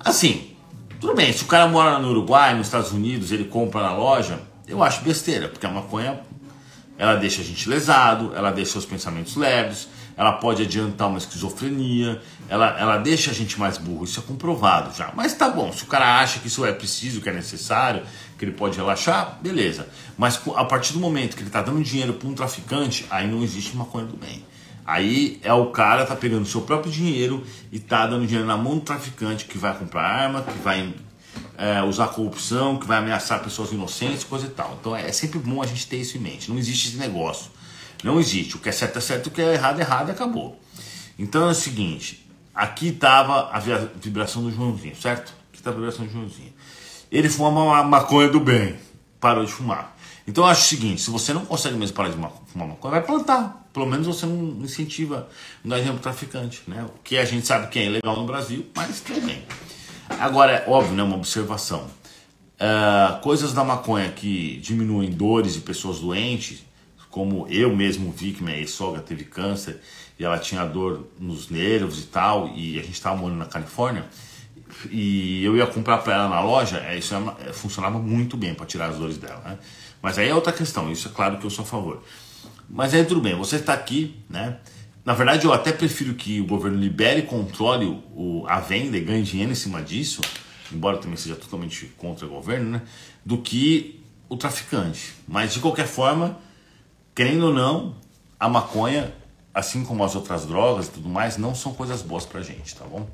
Assim, 0.00 0.56
tudo 1.00 1.14
bem, 1.14 1.32
se 1.32 1.44
o 1.44 1.46
cara 1.46 1.66
mora 1.68 1.98
no 1.98 2.08
Uruguai, 2.08 2.54
nos 2.54 2.66
Estados 2.66 2.92
Unidos, 2.92 3.30
ele 3.30 3.44
compra 3.44 3.82
na 3.82 3.92
loja, 3.92 4.40
eu 4.66 4.82
acho 4.82 5.02
besteira, 5.02 5.48
porque 5.48 5.66
a 5.66 5.70
maconha 5.70 6.20
ela 6.98 7.16
deixa 7.16 7.42
a 7.42 7.44
gente 7.44 7.68
lesado, 7.68 8.32
ela 8.34 8.50
deixa 8.50 8.78
os 8.78 8.86
pensamentos 8.86 9.36
leves, 9.36 9.88
ela 10.16 10.32
pode 10.32 10.62
adiantar 10.62 11.08
uma 11.08 11.18
esquizofrenia, 11.18 12.22
ela, 12.48 12.78
ela 12.78 12.96
deixa 12.96 13.30
a 13.30 13.34
gente 13.34 13.58
mais 13.60 13.76
burro, 13.76 14.04
isso 14.04 14.18
é 14.18 14.22
comprovado 14.22 14.96
já. 14.96 15.12
Mas 15.14 15.34
tá 15.34 15.50
bom, 15.50 15.70
se 15.72 15.82
o 15.82 15.86
cara 15.86 16.18
acha 16.20 16.38
que 16.38 16.46
isso 16.46 16.64
é 16.64 16.72
preciso, 16.72 17.20
que 17.20 17.28
é 17.28 17.32
necessário, 17.32 18.02
que 18.38 18.44
ele 18.44 18.52
pode 18.52 18.76
relaxar, 18.76 19.38
beleza. 19.40 19.88
Mas 20.16 20.40
a 20.54 20.64
partir 20.64 20.92
do 20.92 21.00
momento 21.00 21.34
que 21.34 21.42
ele 21.42 21.48
está 21.48 21.62
dando 21.62 21.82
dinheiro 21.82 22.14
para 22.14 22.28
um 22.28 22.34
traficante, 22.34 23.06
aí 23.10 23.26
não 23.26 23.42
existe 23.42 23.76
maconha 23.76 24.06
do 24.06 24.16
bem. 24.16 24.44
Aí 24.86 25.40
é 25.42 25.52
o 25.52 25.66
cara 25.72 26.06
tá 26.06 26.14
pegando 26.14 26.46
seu 26.46 26.60
próprio 26.60 26.92
dinheiro 26.92 27.44
e 27.72 27.78
tá 27.78 28.06
dando 28.06 28.24
dinheiro 28.24 28.46
na 28.46 28.56
mão 28.56 28.76
do 28.76 28.82
traficante 28.82 29.44
que 29.44 29.58
vai 29.58 29.76
comprar 29.76 30.02
arma, 30.02 30.42
que 30.42 30.58
vai 30.58 30.94
é, 31.58 31.82
usar 31.82 32.08
corrupção, 32.08 32.78
que 32.78 32.86
vai 32.86 32.98
ameaçar 32.98 33.42
pessoas 33.42 33.72
inocentes, 33.72 34.22
coisa 34.22 34.46
e 34.46 34.50
tal. 34.50 34.76
Então 34.80 34.94
é 34.94 35.10
sempre 35.10 35.40
bom 35.40 35.60
a 35.60 35.66
gente 35.66 35.86
ter 35.88 35.96
isso 35.96 36.16
em 36.16 36.20
mente. 36.20 36.48
Não 36.48 36.56
existe 36.56 36.88
esse 36.88 36.96
negócio. 36.98 37.50
Não 38.04 38.20
existe. 38.20 38.56
O 38.56 38.58
que 38.60 38.68
é 38.68 38.72
certo 38.72 38.98
é 38.98 39.00
certo, 39.00 39.26
o 39.26 39.30
que 39.30 39.42
é 39.42 39.54
errado 39.54 39.80
é 39.80 39.82
errado 39.82 40.08
e 40.08 40.12
acabou. 40.12 40.60
Então 41.18 41.48
é 41.48 41.50
o 41.50 41.54
seguinte: 41.54 42.24
aqui 42.54 42.88
estava 42.88 43.50
a 43.50 43.58
vibração 43.58 44.42
do 44.42 44.52
Joãozinho, 44.52 44.94
certo? 44.94 45.34
Aqui 45.48 45.58
está 45.58 45.70
a 45.70 45.72
vibração 45.72 46.06
do 46.06 46.12
Joãozinho. 46.12 46.52
Ele 47.16 47.30
fuma 47.30 47.48
uma 47.48 47.82
maconha 47.82 48.28
do 48.28 48.38
bem, 48.38 48.76
parou 49.18 49.42
de 49.42 49.50
fumar. 49.50 49.96
Então 50.28 50.44
eu 50.44 50.50
acho 50.50 50.60
o 50.60 50.64
seguinte: 50.64 51.00
se 51.00 51.10
você 51.10 51.32
não 51.32 51.46
consegue 51.46 51.74
mesmo 51.74 51.96
parar 51.96 52.10
de 52.10 52.14
fumar 52.14 52.68
maconha, 52.68 52.90
vai 52.90 53.02
plantar. 53.02 53.66
Pelo 53.72 53.86
menos 53.86 54.06
você 54.06 54.26
não 54.26 54.62
incentiva, 54.62 55.26
não 55.64 55.70
dá 55.70 55.78
exemplo 55.78 55.98
traficante, 55.98 56.60
né? 56.68 56.84
O 56.84 57.02
que 57.02 57.16
a 57.16 57.24
gente 57.24 57.46
sabe 57.46 57.68
que 57.68 57.78
é 57.78 57.86
ilegal 57.86 58.16
no 58.16 58.26
Brasil, 58.26 58.66
mas 58.76 59.02
bem. 59.24 59.42
Agora, 60.20 60.52
é 60.52 60.70
óbvio, 60.70 60.94
né? 60.94 61.02
Uma 61.02 61.16
observação. 61.16 61.86
Uh, 62.56 63.18
coisas 63.22 63.54
da 63.54 63.64
maconha 63.64 64.10
que 64.10 64.58
diminuem 64.58 65.10
dores 65.10 65.54
de 65.54 65.60
pessoas 65.60 66.00
doentes, 66.00 66.66
como 67.10 67.46
eu 67.48 67.74
mesmo 67.74 68.12
vi 68.12 68.32
que 68.32 68.44
minha 68.44 68.58
ex-sogra 68.58 69.00
teve 69.00 69.24
câncer 69.24 69.80
e 70.18 70.24
ela 70.24 70.38
tinha 70.38 70.66
dor 70.66 71.08
nos 71.18 71.48
nervos 71.48 71.98
e 71.98 72.06
tal, 72.08 72.48
e 72.54 72.78
a 72.78 72.82
gente 72.82 72.92
estava 72.92 73.16
morando 73.16 73.38
na 73.38 73.46
Califórnia, 73.46 74.04
e 74.90 75.44
eu 75.44 75.56
ia 75.56 75.66
comprar 75.66 75.98
para 75.98 76.14
ela 76.14 76.28
na 76.28 76.40
loja, 76.40 76.78
é, 76.78 76.98
isso 76.98 77.14
é, 77.14 77.48
é, 77.48 77.52
funcionava 77.52 77.98
muito 77.98 78.36
bem 78.36 78.54
para 78.54 78.66
tirar 78.66 78.90
as 78.90 78.96
dores 78.96 79.16
dela. 79.18 79.40
Né? 79.44 79.58
Mas 80.02 80.18
aí 80.18 80.28
é 80.28 80.34
outra 80.34 80.52
questão, 80.52 80.90
isso 80.90 81.08
é 81.08 81.10
claro 81.10 81.38
que 81.38 81.46
eu 81.46 81.50
sou 81.50 81.64
a 81.64 81.68
favor. 81.68 82.02
Mas 82.68 82.94
aí 82.94 83.04
tudo 83.04 83.20
bem, 83.20 83.36
você 83.36 83.56
está 83.56 83.72
aqui, 83.72 84.16
né? 84.28 84.58
Na 85.04 85.14
verdade, 85.14 85.46
eu 85.46 85.52
até 85.52 85.70
prefiro 85.70 86.14
que 86.14 86.40
o 86.40 86.46
governo 86.46 86.78
libere 86.78 87.20
e 87.20 87.22
controle 87.22 87.86
o, 88.12 88.44
a 88.48 88.58
venda 88.58 88.96
e 88.96 89.00
ganhe 89.00 89.22
dinheiro 89.22 89.52
em 89.52 89.54
cima 89.54 89.80
disso, 89.80 90.20
embora 90.72 90.98
também 90.98 91.16
seja 91.16 91.36
totalmente 91.36 91.86
contra 91.96 92.26
o 92.26 92.28
governo, 92.28 92.70
né? 92.70 92.82
Do 93.24 93.38
que 93.38 94.04
o 94.28 94.36
traficante. 94.36 95.14
Mas 95.28 95.54
de 95.54 95.60
qualquer 95.60 95.86
forma, 95.86 96.36
querendo 97.14 97.46
ou 97.46 97.54
não, 97.54 97.94
a 98.38 98.48
maconha 98.48 99.14
assim 99.54 99.84
como 99.84 100.04
as 100.04 100.14
outras 100.14 100.44
drogas 100.44 100.88
e 100.88 100.90
tudo 100.90 101.08
mais, 101.08 101.38
não 101.38 101.54
são 101.54 101.72
coisas 101.72 102.02
boas 102.02 102.26
pra 102.26 102.42
gente, 102.42 102.74
tá 102.74 102.84
bom? 102.84 103.08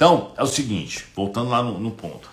Então, 0.00 0.32
é 0.34 0.42
o 0.42 0.46
seguinte, 0.46 1.06
voltando 1.14 1.50
lá 1.50 1.62
no, 1.62 1.78
no 1.78 1.90
ponto. 1.90 2.30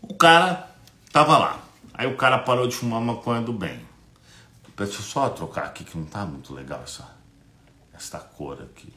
O 0.00 0.14
cara 0.14 0.70
tava 1.12 1.36
lá. 1.36 1.60
Aí 1.92 2.06
o 2.06 2.16
cara 2.16 2.38
parou 2.38 2.66
de 2.66 2.74
fumar 2.74 3.02
maconha 3.02 3.42
do 3.42 3.52
bem. 3.52 3.78
Deixa 4.74 4.94
eu 4.94 5.02
só 5.02 5.28
trocar 5.28 5.66
aqui 5.66 5.84
que 5.84 5.98
não 5.98 6.06
tá 6.06 6.24
muito 6.24 6.54
legal 6.54 6.80
essa, 6.82 7.06
essa 7.92 8.18
cor 8.18 8.62
aqui. 8.62 8.90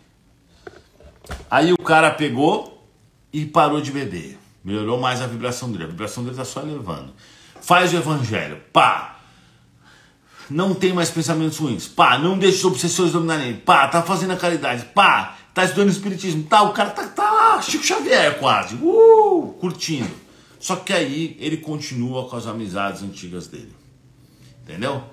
Aí 1.50 1.74
o 1.74 1.77
cara 1.77 2.12
pegou 2.12 2.88
e 3.34 3.46
parou 3.46 3.81
de 3.81 3.91
beber. 3.91 4.39
Melhorou 4.63 4.98
mais 4.98 5.22
a 5.22 5.27
vibração 5.27 5.70
dele. 5.70 5.84
A 5.84 5.88
vibração 5.88 6.24
dele 6.24 6.38
tá 6.38 6.46
só 6.46 6.62
elevando. 6.62 7.13
Faz 7.60 7.91
o 7.91 7.98
evangelho. 7.98 8.62
Pá! 8.72 9.20
Não 10.50 10.74
tem 10.74 10.93
mais 10.93 11.10
pensamentos 11.10 11.58
ruins. 11.58 11.86
Pá! 11.86 12.17
Não 12.17 12.39
deixa 12.39 12.60
os 12.60 12.63
obsessores 12.65 13.12
dominarem 13.12 13.50
ele. 13.50 13.58
Pá! 13.58 13.89
Tá 13.89 14.01
fazendo 14.01 14.31
a 14.31 14.38
caridade. 14.38 14.86
Pá! 14.96 15.36
Tá 15.53 15.65
estudando 15.65 15.89
espiritismo. 15.89 16.43
Tá, 16.43 16.63
o 16.63 16.74
cara 16.74 16.91
tá, 16.91 17.08
tá 17.08 17.62
Chico 17.62 17.84
Xavier 17.84 18.39
quase. 18.39 18.75
Uh! 18.75 19.55
Curtindo. 19.60 20.12
Só 20.60 20.75
que 20.75 20.93
aí 20.93 21.36
ele 21.39 21.58
continua 21.58 22.29
com 22.29 22.36
as 22.36 22.48
amizades 22.48 23.01
antigas 23.01 23.48
dele. 23.48 23.74
Entendeu? 24.63 25.03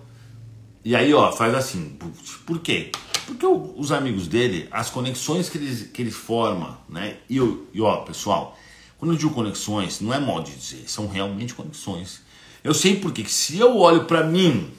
E 0.84 0.94
aí, 0.94 1.12
ó, 1.12 1.32
faz 1.32 1.54
assim. 1.54 1.98
Por 2.46 2.60
quê? 2.60 2.92
Porque 3.26 3.46
os 3.46 3.92
amigos 3.92 4.28
dele, 4.28 4.68
as 4.70 4.88
conexões 4.88 5.48
que 5.48 5.58
ele, 5.58 5.84
que 5.86 6.02
ele 6.02 6.10
forma, 6.10 6.78
né? 6.88 7.18
E, 7.28 7.36
e 7.74 7.80
ó, 7.80 7.96
pessoal, 7.98 8.56
quando 8.96 9.12
eu 9.12 9.18
digo 9.18 9.34
conexões, 9.34 10.00
não 10.00 10.14
é 10.14 10.18
modo 10.18 10.50
de 10.50 10.56
dizer, 10.56 10.88
são 10.88 11.08
realmente 11.08 11.54
conexões. 11.54 12.20
Eu 12.62 12.72
sei 12.72 12.96
porque 12.96 13.22
que 13.22 13.30
se 13.30 13.58
eu 13.58 13.76
olho 13.76 14.04
para 14.04 14.24
mim, 14.24 14.70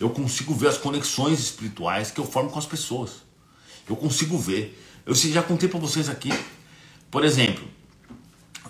eu 0.00 0.10
consigo 0.10 0.54
ver 0.54 0.68
as 0.68 0.78
conexões 0.78 1.38
espirituais 1.38 2.10
que 2.10 2.20
eu 2.20 2.24
formo 2.24 2.50
com 2.50 2.58
as 2.58 2.66
pessoas. 2.66 3.26
Eu 3.88 3.96
consigo 3.96 4.36
ver. 4.36 4.82
Eu 5.06 5.14
já 5.14 5.40
contei 5.40 5.68
para 5.68 5.78
vocês 5.78 6.08
aqui. 6.08 6.32
Por 7.12 7.24
exemplo, 7.24 7.64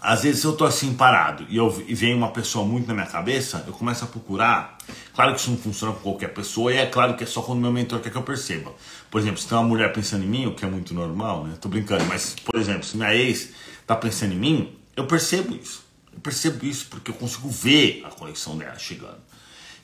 às 0.02 0.23
vezes 0.23 0.45
eu 0.45 0.55
tô 0.55 0.66
assim 0.66 0.93
parado 0.93 1.47
e, 1.49 1.57
eu, 1.57 1.83
e 1.88 1.95
vem 1.95 2.14
uma 2.14 2.31
pessoa 2.31 2.62
muito 2.62 2.87
na 2.87 2.93
minha 2.93 3.07
cabeça, 3.07 3.64
eu 3.66 3.73
começo 3.73 4.05
a 4.05 4.07
procurar. 4.07 4.76
Claro 5.14 5.35
que 5.35 5.40
isso 5.40 5.50
não 5.50 5.57
funciona 5.57 5.95
com 5.95 6.00
qualquer 6.00 6.35
pessoa 6.35 6.71
e 6.71 6.76
é 6.76 6.85
claro 6.85 7.16
que 7.16 7.25
é 7.25 7.26
só 7.26 7.40
quando 7.40 7.61
meu 7.61 7.73
mentor 7.73 8.00
quer 8.00 8.11
que 8.11 8.16
eu 8.16 8.23
perceba. 8.23 8.71
Por 9.11 9.19
exemplo, 9.19 9.40
se 9.40 9.49
tem 9.49 9.57
uma 9.57 9.66
mulher 9.66 9.95
pensando 9.95 10.25
em 10.25 10.28
mim, 10.28 10.45
o 10.47 10.55
que 10.55 10.62
é 10.62 10.69
muito 10.69 10.93
normal, 10.93 11.45
né? 11.45 11.57
Tô 11.59 11.71
brincando, 11.71 12.05
mas 12.05 12.37
por 12.45 12.61
exemplo, 12.61 12.85
se 12.85 12.99
minha 12.99 13.14
ex 13.14 13.52
tá 13.87 13.97
pensando 13.97 14.35
em 14.35 14.38
mim, 14.38 14.78
eu 14.95 15.07
percebo 15.07 15.57
isso. 15.57 15.87
Eu 16.12 16.21
percebo 16.21 16.66
isso 16.66 16.87
porque 16.90 17.11
eu 17.11 17.14
consigo 17.14 17.49
ver 17.49 18.02
a 18.05 18.11
conexão 18.11 18.59
dela 18.59 18.78
chegando. 18.78 19.19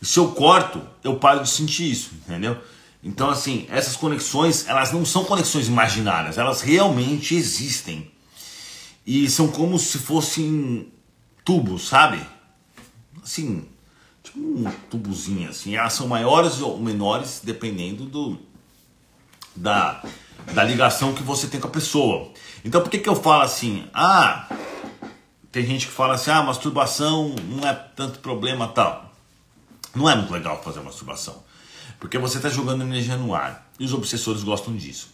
E 0.02 0.04
se 0.04 0.18
eu 0.18 0.32
corto, 0.32 0.82
eu 1.02 1.16
paro 1.16 1.42
de 1.42 1.48
sentir 1.48 1.90
isso, 1.90 2.10
entendeu? 2.26 2.58
Então, 3.02 3.28
assim, 3.28 3.66
essas 3.68 3.96
conexões, 3.96 4.66
elas 4.68 4.92
não 4.92 5.04
são 5.04 5.24
conexões 5.24 5.66
imaginárias, 5.66 6.38
elas 6.38 6.60
realmente 6.60 7.34
existem. 7.34 8.10
E 9.04 9.28
são 9.28 9.48
como 9.48 9.78
se 9.78 9.98
fossem 9.98 10.92
tubos, 11.44 11.88
sabe? 11.88 12.24
Assim, 13.22 13.66
tipo 14.22 14.38
um 14.38 14.70
tubozinho 14.88 15.48
assim. 15.48 15.74
Elas 15.74 15.92
são 15.92 16.06
maiores 16.06 16.60
ou 16.60 16.78
menores 16.78 17.40
dependendo 17.42 18.04
do 18.04 18.38
da, 19.54 20.02
da 20.54 20.64
ligação 20.64 21.12
que 21.12 21.22
você 21.22 21.46
tem 21.46 21.60
com 21.60 21.66
a 21.66 21.70
pessoa. 21.70 22.30
Então 22.64 22.80
por 22.80 22.90
que, 22.90 22.98
que 22.98 23.08
eu 23.08 23.16
falo 23.16 23.42
assim? 23.42 23.84
Ah, 23.92 24.48
tem 25.50 25.66
gente 25.66 25.86
que 25.86 25.92
fala 25.92 26.14
assim, 26.14 26.30
ah, 26.30 26.42
masturbação 26.42 27.34
não 27.48 27.68
é 27.68 27.74
tanto 27.74 28.20
problema 28.20 28.68
tal. 28.68 29.12
Não 29.94 30.08
é 30.08 30.14
muito 30.16 30.32
legal 30.32 30.62
fazer 30.62 30.80
masturbação. 30.80 31.42
Porque 31.98 32.18
você 32.18 32.36
está 32.36 32.48
jogando 32.48 32.82
energia 32.82 33.16
no 33.16 33.34
ar. 33.34 33.70
E 33.78 33.84
os 33.84 33.92
obsessores 33.92 34.42
gostam 34.42 34.76
disso. 34.76 35.10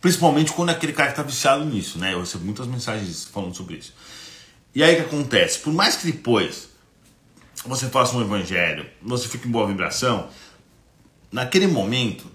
Principalmente 0.00 0.52
quando 0.52 0.68
é 0.70 0.72
aquele 0.72 0.92
cara 0.92 1.08
que 1.08 1.12
está 1.12 1.22
viciado 1.22 1.64
nisso, 1.64 1.98
né? 1.98 2.12
Eu 2.12 2.20
recebo 2.20 2.44
muitas 2.44 2.66
mensagens 2.66 3.24
falando 3.24 3.56
sobre 3.56 3.76
isso. 3.76 3.94
E 4.74 4.82
aí 4.82 4.94
o 4.94 4.96
que 4.96 5.02
acontece? 5.02 5.60
Por 5.60 5.72
mais 5.72 5.96
que 5.96 6.10
depois 6.10 6.68
você 7.64 7.88
faça 7.88 8.16
um 8.16 8.20
evangelho, 8.20 8.86
você 9.00 9.28
fique 9.28 9.48
em 9.48 9.50
boa 9.50 9.66
vibração, 9.66 10.28
naquele 11.32 11.66
momento 11.66 12.26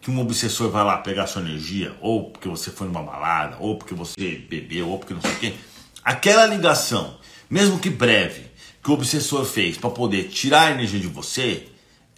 que 0.00 0.10
um 0.10 0.18
obsessor 0.18 0.70
vai 0.70 0.82
lá 0.82 0.96
pegar 0.98 1.26
sua 1.26 1.42
energia, 1.42 1.94
ou 2.00 2.30
porque 2.30 2.48
você 2.48 2.70
foi 2.70 2.86
numa 2.86 3.02
balada, 3.02 3.56
ou 3.60 3.76
porque 3.76 3.92
você 3.92 4.36
bebeu, 4.48 4.88
ou 4.88 4.98
porque 4.98 5.12
não 5.12 5.20
sei 5.20 5.30
o 5.32 5.36
quê, 5.36 5.54
aquela 6.02 6.46
ligação, 6.46 7.18
mesmo 7.50 7.78
que 7.78 7.90
breve, 7.90 8.46
que 8.82 8.90
o 8.90 8.94
obsessor 8.94 9.44
fez 9.44 9.76
para 9.76 9.90
poder 9.90 10.28
tirar 10.28 10.68
a 10.68 10.70
energia 10.70 10.98
de 10.98 11.06
você, 11.06 11.68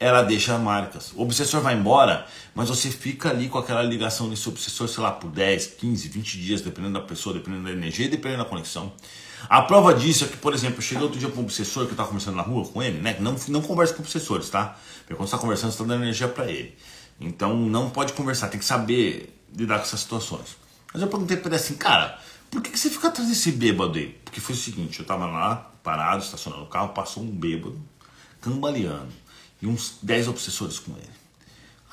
ela 0.03 0.23
deixa 0.23 0.59
marcas. 0.59 1.13
O 1.15 1.23
obsessor 1.23 1.61
vai 1.61 1.75
embora, 1.75 2.27
mas 2.57 2.69
você 2.69 2.91
fica 2.91 3.31
ali 3.31 3.49
com 3.49 3.57
aquela 3.57 3.83
ligação 3.85 4.29
desse 4.29 4.49
obsessor, 4.49 4.89
sei 4.89 5.01
lá, 5.01 5.13
por 5.13 5.31
10, 5.31 5.67
15, 5.79 6.09
20 6.09 6.41
dias, 6.41 6.61
dependendo 6.61 6.95
da 6.95 7.01
pessoa, 7.01 7.33
dependendo 7.33 7.65
da 7.65 7.71
energia, 7.71 8.09
dependendo 8.09 8.43
da 8.43 8.49
conexão. 8.49 8.93
A 9.49 9.63
prova 9.63 9.95
disso 9.95 10.25
é 10.25 10.27
que, 10.27 10.37
por 10.37 10.53
exemplo, 10.55 10.79
eu 10.79 10.83
cheguei 10.83 11.05
outro 11.05 11.21
dia 11.21 11.29
com 11.29 11.41
um 11.41 11.45
obsessor 11.45 11.85
que 11.85 11.91
eu 11.91 11.93
estava 11.93 12.09
conversando 12.09 12.37
na 12.37 12.43
rua 12.43 12.67
com 12.67 12.83
ele, 12.83 12.99
né? 12.99 13.17
Não, 13.21 13.37
não 13.49 13.63
conversa 13.63 13.95
com 13.95 14.03
obsessores, 14.03 14.51
tá? 14.51 14.77
Porque 14.99 15.15
quando 15.15 15.29
você 15.29 15.37
está 15.37 15.39
conversando, 15.39 15.71
você 15.71 15.83
está 15.83 15.85
dando 15.85 16.03
energia 16.03 16.27
para 16.27 16.51
ele. 16.51 16.77
Então 17.21 17.55
não 17.57 17.89
pode 17.89 18.13
conversar, 18.13 18.49
tem 18.49 18.59
que 18.59 18.67
saber 18.67 19.39
lidar 19.57 19.79
com 19.79 19.85
essas 19.85 20.01
situações. 20.01 20.57
Mas 20.93 21.01
eu 21.01 21.09
perguntei 21.09 21.37
para 21.37 21.49
ele 21.49 21.57
assim, 21.57 21.75
cara, 21.75 22.19
por 22.51 22.61
que, 22.61 22.71
que 22.71 22.79
você 22.79 22.91
fica 22.91 23.07
atrás 23.07 23.29
desse 23.29 23.53
bêbado 23.53 23.97
aí? 23.99 24.09
Porque 24.25 24.41
foi 24.41 24.55
o 24.57 24.59
seguinte, 24.59 24.99
eu 24.99 25.03
estava 25.03 25.27
lá, 25.27 25.71
parado, 25.83 26.25
estacionando 26.25 26.65
o 26.65 26.67
carro, 26.67 26.89
passou 26.89 27.23
um 27.23 27.31
bêbado, 27.31 27.81
cambaleando 28.41 29.22
e 29.63 29.67
uns 29.67 29.95
10 30.03 30.29
obsessores 30.29 30.79
com 30.79 30.93
ele. 30.97 31.09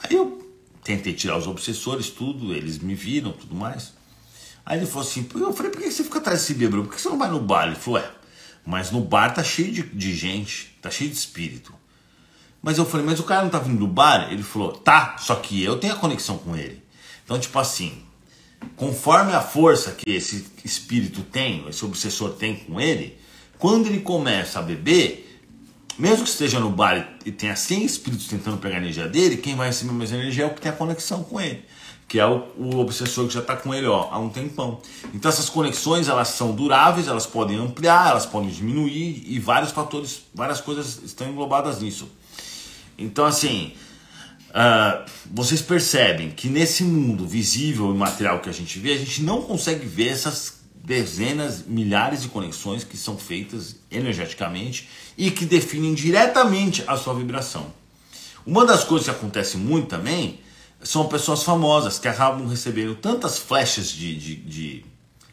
Aí 0.03 0.15
eu 0.15 0.45
tentei 0.83 1.13
tirar 1.13 1.37
os 1.37 1.45
obsessores, 1.45 2.09
tudo, 2.09 2.53
eles 2.53 2.79
me 2.79 2.95
viram, 2.95 3.31
tudo 3.31 3.53
mais. 3.53 3.93
Aí 4.65 4.79
ele 4.79 4.87
falou 4.87 5.07
assim, 5.07 5.27
eu 5.35 5.53
falei, 5.53 5.71
por 5.71 5.81
que 5.81 5.91
você 5.91 6.03
fica 6.03 6.17
atrás 6.17 6.39
desse 6.41 6.55
bêbado? 6.55 6.83
Por 6.83 6.95
que 6.95 7.01
você 7.01 7.09
não 7.09 7.17
vai 7.17 7.29
no 7.29 7.39
bar? 7.39 7.67
Ele 7.67 7.75
falou, 7.75 7.99
é, 7.99 8.11
mas 8.65 8.91
no 8.91 9.01
bar 9.01 9.33
tá 9.33 9.43
cheio 9.43 9.71
de, 9.71 9.83
de 9.83 10.15
gente, 10.15 10.75
tá 10.81 10.89
cheio 10.89 11.09
de 11.09 11.15
espírito. 11.15 11.73
Mas 12.61 12.77
eu 12.77 12.85
falei, 12.85 13.05
mas 13.05 13.19
o 13.19 13.23
cara 13.23 13.43
não 13.43 13.49
tá 13.49 13.59
vindo 13.59 13.79
do 13.79 13.87
bar? 13.87 14.31
Ele 14.31 14.43
falou, 14.43 14.73
tá, 14.73 15.15
só 15.19 15.35
que 15.35 15.63
eu 15.63 15.77
tenho 15.77 15.93
a 15.93 15.97
conexão 15.97 16.37
com 16.37 16.55
ele. 16.55 16.83
Então, 17.23 17.39
tipo 17.39 17.57
assim, 17.57 18.01
conforme 18.75 19.33
a 19.33 19.41
força 19.41 19.91
que 19.91 20.09
esse 20.09 20.47
espírito 20.65 21.21
tem, 21.21 21.67
esse 21.67 21.85
obsessor 21.85 22.31
tem 22.31 22.55
com 22.55 22.81
ele, 22.81 23.17
quando 23.57 23.87
ele 23.87 24.01
começa 24.01 24.59
a 24.59 24.61
beber, 24.61 25.28
mesmo 25.99 26.23
que 26.23 26.29
esteja 26.29 26.61
no 26.61 26.69
bar 26.69 27.09
e 27.25 27.31
tenha 27.31 27.57
100 27.57 27.83
espíritos 27.83 28.27
tentando 28.27 28.57
pegar 28.57 28.75
a 28.75 28.77
energia 28.79 29.05
dele, 29.07 29.35
quem 29.35 29.55
vai 29.55 29.67
receber 29.67 29.91
mais 29.91 30.13
energia 30.13 30.45
é 30.45 30.47
o 30.47 30.53
que 30.53 30.61
tem 30.61 30.71
a 30.71 30.75
conexão 30.75 31.23
com 31.23 31.41
ele, 31.41 31.61
que 32.07 32.17
é 32.17 32.25
o, 32.25 32.47
o 32.57 32.79
obsessor 32.79 33.27
que 33.27 33.33
já 33.33 33.41
está 33.41 33.57
com 33.57 33.75
ele 33.75 33.85
ó, 33.85 34.07
há 34.09 34.17
um 34.17 34.29
tempão. 34.29 34.79
Então 35.13 35.29
essas 35.29 35.49
conexões 35.49 36.07
elas 36.07 36.29
são 36.29 36.55
duráveis, 36.55 37.09
elas 37.09 37.25
podem 37.25 37.57
ampliar, 37.57 38.11
elas 38.11 38.25
podem 38.25 38.49
diminuir 38.49 39.25
e 39.27 39.37
vários 39.39 39.71
fatores, 39.71 40.21
várias 40.33 40.61
coisas 40.61 41.01
estão 41.03 41.27
englobadas 41.27 41.81
nisso. 41.81 42.09
Então 42.97 43.25
assim, 43.25 43.73
uh, 44.51 45.03
vocês 45.29 45.61
percebem 45.61 46.31
que 46.31 46.47
nesse 46.47 46.85
mundo 46.85 47.27
visível 47.27 47.93
e 47.93 47.97
material 47.97 48.39
que 48.39 48.49
a 48.49 48.53
gente 48.53 48.79
vê, 48.79 48.93
a 48.93 48.97
gente 48.97 49.21
não 49.21 49.41
consegue 49.41 49.85
ver 49.85 50.07
essas 50.07 50.58
dezenas, 50.83 51.63
milhares 51.65 52.21
de 52.21 52.29
conexões 52.29 52.83
que 52.83 52.97
são 52.97 53.17
feitas 53.17 53.75
energeticamente 53.91 54.89
e 55.17 55.29
que 55.29 55.45
definem 55.45 55.93
diretamente 55.93 56.83
a 56.87 56.97
sua 56.97 57.13
vibração. 57.13 57.73
Uma 58.45 58.65
das 58.65 58.83
coisas 58.83 59.05
que 59.05 59.11
acontece 59.11 59.57
muito 59.57 59.87
também 59.87 60.39
são 60.81 61.07
pessoas 61.07 61.43
famosas 61.43 61.99
que 61.99 62.07
acabam 62.07 62.47
recebendo 62.47 62.95
tantas 62.95 63.37
flechas 63.37 63.91
de, 63.91 64.15
de, 64.15 64.35
de 64.35 64.85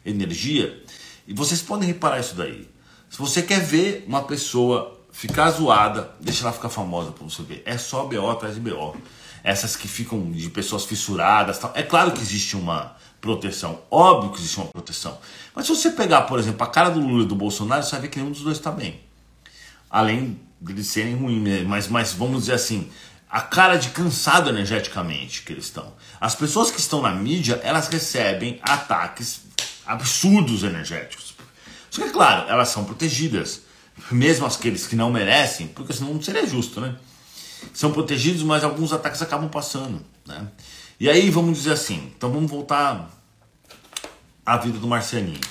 energia 0.05 0.83
e 1.27 1.33
vocês 1.33 1.61
podem 1.61 1.87
reparar 1.87 2.19
isso 2.19 2.35
daí. 2.35 2.69
Se 3.09 3.17
você 3.17 3.41
quer 3.41 3.61
ver 3.61 4.05
uma 4.07 4.23
pessoa 4.23 4.97
ficar 5.11 5.49
zoada, 5.51 6.11
deixa 6.21 6.43
ela 6.43 6.53
ficar 6.53 6.69
famosa 6.69 7.11
para 7.11 7.23
você 7.23 7.41
ver. 7.41 7.63
É 7.65 7.77
só 7.77 8.05
BO 8.05 8.29
atrás 8.29 8.55
de 8.55 8.61
BO. 8.61 8.95
Essas 9.43 9.75
que 9.75 9.87
ficam 9.87 10.31
de 10.31 10.49
pessoas 10.49 10.85
fissuradas. 10.85 11.57
Tal. 11.57 11.71
É 11.73 11.83
claro 11.83 12.11
que 12.11 12.21
existe 12.21 12.55
uma 12.55 12.95
proteção. 13.27 13.81
Óbvio 13.91 14.31
que 14.31 14.39
existe 14.39 14.57
uma 14.57 14.67
proteção. 14.67 15.17
Mas 15.53 15.65
se 15.65 15.75
você 15.75 15.91
pegar, 15.91 16.21
por 16.21 16.39
exemplo, 16.39 16.63
a 16.63 16.67
cara 16.67 16.89
do 16.89 16.99
Lula 16.99 17.23
e 17.23 17.27
do 17.27 17.35
Bolsonaro, 17.35 17.83
você 17.83 17.91
vai 17.91 18.01
ver 18.01 18.07
que 18.07 18.17
nenhum 18.17 18.31
dos 18.31 18.41
dois 18.41 18.57
está 18.57 18.71
bem. 18.71 19.01
Além 19.89 20.39
de 20.61 20.83
serem 20.83 21.15
ruins, 21.15 21.43
né? 21.43 21.63
mas, 21.67 21.87
mas 21.89 22.13
vamos 22.13 22.41
dizer 22.41 22.53
assim, 22.53 22.89
a 23.29 23.41
cara 23.41 23.75
de 23.75 23.89
cansado 23.89 24.49
energeticamente 24.49 25.43
que 25.43 25.51
eles 25.51 25.65
estão. 25.65 25.93
As 26.21 26.35
pessoas 26.35 26.71
que 26.71 26.79
estão 26.79 27.01
na 27.01 27.11
mídia, 27.11 27.59
elas 27.63 27.89
recebem 27.89 28.59
ataques 28.61 29.41
absurdos 29.85 30.63
energéticos. 30.63 31.35
Só 31.89 32.01
que, 32.01 32.07
é 32.07 32.11
claro, 32.11 32.49
elas 32.49 32.69
são 32.69 32.85
protegidas. 32.85 33.61
Mesmo 34.09 34.45
aqueles 34.45 34.87
que 34.87 34.95
não 34.95 35.11
merecem, 35.11 35.67
porque 35.67 35.91
senão 35.91 36.13
não 36.13 36.21
seria 36.21 36.47
justo, 36.47 36.79
né? 36.79 36.95
São 37.73 37.91
protegidos, 37.91 38.43
mas 38.43 38.63
alguns 38.63 38.93
ataques 38.93 39.21
acabam 39.21 39.49
passando, 39.49 40.01
né? 40.25 40.47
E 40.99 41.09
aí 41.09 41.29
vamos 41.29 41.59
dizer 41.59 41.73
assim, 41.73 42.11
então 42.15 42.31
vamos 42.31 42.49
voltar 42.49 43.07
à 44.47 44.55
vida 44.55 44.79
do 44.79 44.87
Marcelinho. 44.87 45.41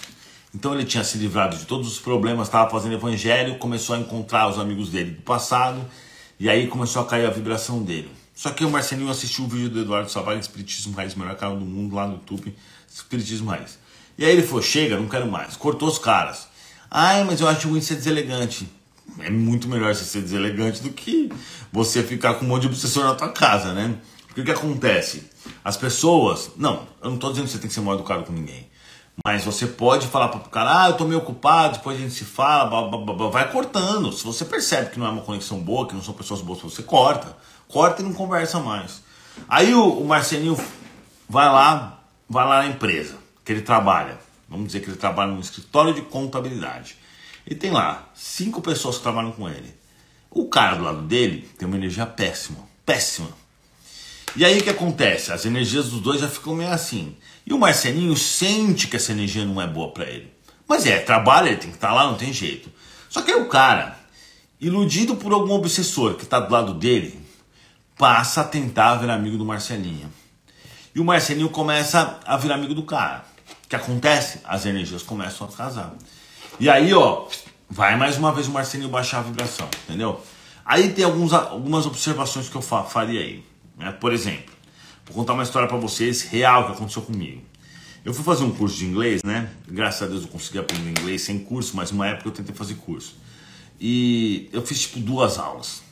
Então 0.54 0.72
ele 0.72 0.86
tinha 0.86 1.04
se 1.04 1.18
livrado 1.18 1.54
de 1.54 1.66
todos 1.66 1.86
os 1.86 1.98
problemas, 1.98 2.48
estava 2.48 2.70
fazendo 2.70 2.94
evangelho, 2.94 3.58
começou 3.58 3.94
a 3.94 3.98
encontrar 3.98 4.48
os 4.48 4.58
amigos 4.58 4.88
dele 4.88 5.10
do 5.10 5.20
passado, 5.20 5.84
e 6.40 6.48
aí 6.48 6.66
começou 6.66 7.02
a 7.02 7.04
cair 7.04 7.26
a 7.26 7.30
vibração 7.30 7.82
dele. 7.82 8.10
Só 8.34 8.48
que 8.50 8.64
o 8.64 8.70
Marcelinho 8.70 9.10
assistiu 9.10 9.44
o 9.44 9.48
vídeo 9.48 9.68
do 9.68 9.80
Eduardo 9.82 10.10
Savari, 10.10 10.40
Espiritismo 10.40 10.96
Raiz, 10.96 11.14
melhor 11.14 11.36
canal 11.36 11.58
do 11.58 11.64
mundo, 11.66 11.94
lá 11.94 12.06
no 12.06 12.14
YouTube, 12.14 12.56
Espiritismo 12.90 13.50
Raiz. 13.50 13.78
E 14.16 14.24
aí 14.24 14.32
ele 14.32 14.42
falou, 14.42 14.62
chega, 14.62 14.96
não 14.96 15.08
quero 15.08 15.30
mais. 15.30 15.56
Cortou 15.56 15.88
os 15.88 15.98
caras. 15.98 16.48
Ai, 16.90 17.22
mas 17.24 17.42
eu 17.42 17.48
acho 17.48 17.68
ruim 17.68 17.82
ser 17.82 17.96
deselegante. 17.96 18.66
É 19.18 19.28
muito 19.28 19.68
melhor 19.68 19.94
você 19.94 20.04
ser 20.04 20.22
deselegante 20.22 20.82
do 20.82 20.88
que 20.90 21.30
você 21.70 22.02
ficar 22.02 22.34
com 22.34 22.46
um 22.46 22.48
monte 22.48 22.62
de 22.62 22.68
obsessor 22.68 23.04
na 23.04 23.14
tua 23.14 23.28
casa, 23.28 23.74
né? 23.74 23.94
Porque 24.26 24.40
o 24.40 24.44
que 24.44 24.50
acontece? 24.50 25.24
As 25.62 25.76
pessoas. 25.76 26.50
Não, 26.56 26.86
eu 27.02 27.10
não 27.10 27.18
tô 27.18 27.28
dizendo 27.28 27.44
que 27.44 27.52
você 27.52 27.58
tem 27.58 27.68
que 27.68 27.74
ser 27.74 27.80
mal 27.82 27.94
educado 27.94 28.24
com 28.24 28.32
ninguém. 28.32 28.65
Mas 29.24 29.44
você 29.44 29.66
pode 29.66 30.06
falar 30.06 30.28
pro 30.28 30.40
cara, 30.50 30.84
ah, 30.84 30.88
eu 30.88 30.96
tô 30.96 31.04
meio 31.04 31.20
ocupado, 31.20 31.78
depois 31.78 31.96
a 31.96 32.00
gente 32.00 32.12
se 32.14 32.24
fala, 32.24 32.66
blá, 32.66 32.98
blá, 32.98 33.14
blá, 33.14 33.28
vai 33.28 33.50
cortando. 33.50 34.12
Se 34.12 34.22
você 34.22 34.44
percebe 34.44 34.90
que 34.90 34.98
não 34.98 35.06
é 35.06 35.10
uma 35.10 35.22
conexão 35.22 35.58
boa, 35.58 35.86
que 35.88 35.94
não 35.94 36.02
são 36.02 36.14
pessoas 36.14 36.42
boas, 36.42 36.60
você 36.60 36.82
corta. 36.82 37.36
Corta 37.66 38.02
e 38.02 38.04
não 38.04 38.12
conversa 38.12 38.60
mais. 38.60 39.02
Aí 39.48 39.74
o, 39.74 40.00
o 40.00 40.06
Marcelinho 40.06 40.56
vai 41.28 41.46
lá, 41.46 42.02
vai 42.28 42.46
lá 42.46 42.58
na 42.58 42.66
empresa 42.66 43.16
que 43.44 43.52
ele 43.52 43.62
trabalha. 43.62 44.18
Vamos 44.48 44.66
dizer 44.66 44.80
que 44.80 44.90
ele 44.90 44.96
trabalha 44.96 45.32
no 45.32 45.40
escritório 45.40 45.94
de 45.94 46.02
contabilidade. 46.02 46.96
E 47.46 47.54
tem 47.54 47.70
lá 47.70 48.08
cinco 48.14 48.60
pessoas 48.60 48.96
que 48.96 49.02
trabalham 49.02 49.32
com 49.32 49.48
ele. 49.48 49.74
O 50.30 50.48
cara 50.48 50.76
do 50.76 50.84
lado 50.84 51.02
dele 51.02 51.48
tem 51.58 51.66
uma 51.66 51.76
energia 51.76 52.06
péssima, 52.06 52.58
péssima. 52.84 53.28
E 54.36 54.44
aí 54.44 54.58
o 54.58 54.62
que 54.62 54.70
acontece? 54.70 55.32
As 55.32 55.46
energias 55.46 55.88
dos 55.88 56.00
dois 56.00 56.20
já 56.20 56.28
ficam 56.28 56.54
meio 56.54 56.70
assim. 56.70 57.16
E 57.46 57.54
o 57.54 57.58
Marcelinho 57.58 58.16
sente 58.16 58.88
que 58.88 58.96
essa 58.96 59.12
energia 59.12 59.44
não 59.44 59.62
é 59.62 59.66
boa 59.66 59.92
para 59.92 60.04
ele. 60.04 60.32
Mas 60.68 60.84
é, 60.84 60.98
trabalha, 60.98 61.48
ele 61.48 61.58
tem 61.58 61.70
que 61.70 61.76
estar 61.76 61.88
tá 61.88 61.94
lá, 61.94 62.10
não 62.10 62.16
tem 62.16 62.32
jeito. 62.32 62.68
Só 63.08 63.22
que 63.22 63.30
aí 63.30 63.40
o 63.40 63.48
cara, 63.48 63.96
iludido 64.60 65.14
por 65.14 65.32
algum 65.32 65.52
obsessor 65.52 66.14
que 66.14 66.24
está 66.24 66.40
do 66.40 66.52
lado 66.52 66.74
dele, 66.74 67.24
passa 67.96 68.40
a 68.40 68.44
tentar 68.44 68.96
virar 68.96 69.14
amigo 69.14 69.38
do 69.38 69.44
Marcelinho. 69.44 70.12
E 70.92 70.98
o 70.98 71.04
Marcelinho 71.04 71.48
começa 71.48 72.18
a 72.26 72.36
virar 72.36 72.56
amigo 72.56 72.74
do 72.74 72.82
cara. 72.82 73.24
O 73.64 73.68
que 73.68 73.76
acontece? 73.76 74.40
As 74.44 74.66
energias 74.66 75.02
começam 75.02 75.46
a 75.46 75.52
casar. 75.52 75.94
E 76.58 76.68
aí, 76.68 76.92
ó, 76.92 77.26
vai 77.70 77.96
mais 77.96 78.16
uma 78.16 78.32
vez 78.32 78.48
o 78.48 78.50
Marcelinho 78.50 78.90
baixar 78.90 79.18
a 79.18 79.22
vibração, 79.22 79.68
entendeu? 79.84 80.20
Aí 80.64 80.92
tem 80.92 81.04
alguns, 81.04 81.32
algumas 81.32 81.86
observações 81.86 82.48
que 82.48 82.56
eu 82.56 82.62
faria 82.62 83.20
aí. 83.20 83.44
Né? 83.78 83.92
Por 83.92 84.12
exemplo, 84.12 84.55
Vou 85.06 85.14
contar 85.14 85.34
uma 85.34 85.44
história 85.44 85.68
para 85.68 85.76
vocês 85.76 86.22
real 86.22 86.66
que 86.66 86.72
aconteceu 86.72 87.02
comigo. 87.02 87.40
Eu 88.04 88.12
fui 88.12 88.24
fazer 88.24 88.44
um 88.44 88.50
curso 88.50 88.76
de 88.76 88.84
inglês, 88.86 89.22
né? 89.24 89.48
Graças 89.68 90.02
a 90.02 90.06
Deus 90.06 90.22
eu 90.22 90.28
consegui 90.28 90.58
aprender 90.58 90.90
inglês 90.90 91.22
sem 91.22 91.38
curso, 91.38 91.76
mas 91.76 91.90
uma 91.90 92.06
época 92.06 92.28
eu 92.28 92.32
tentei 92.32 92.54
fazer 92.54 92.74
curso. 92.74 93.16
E 93.80 94.48
eu 94.52 94.64
fiz 94.66 94.82
tipo 94.82 95.00
duas 95.00 95.38
aulas. 95.38 95.82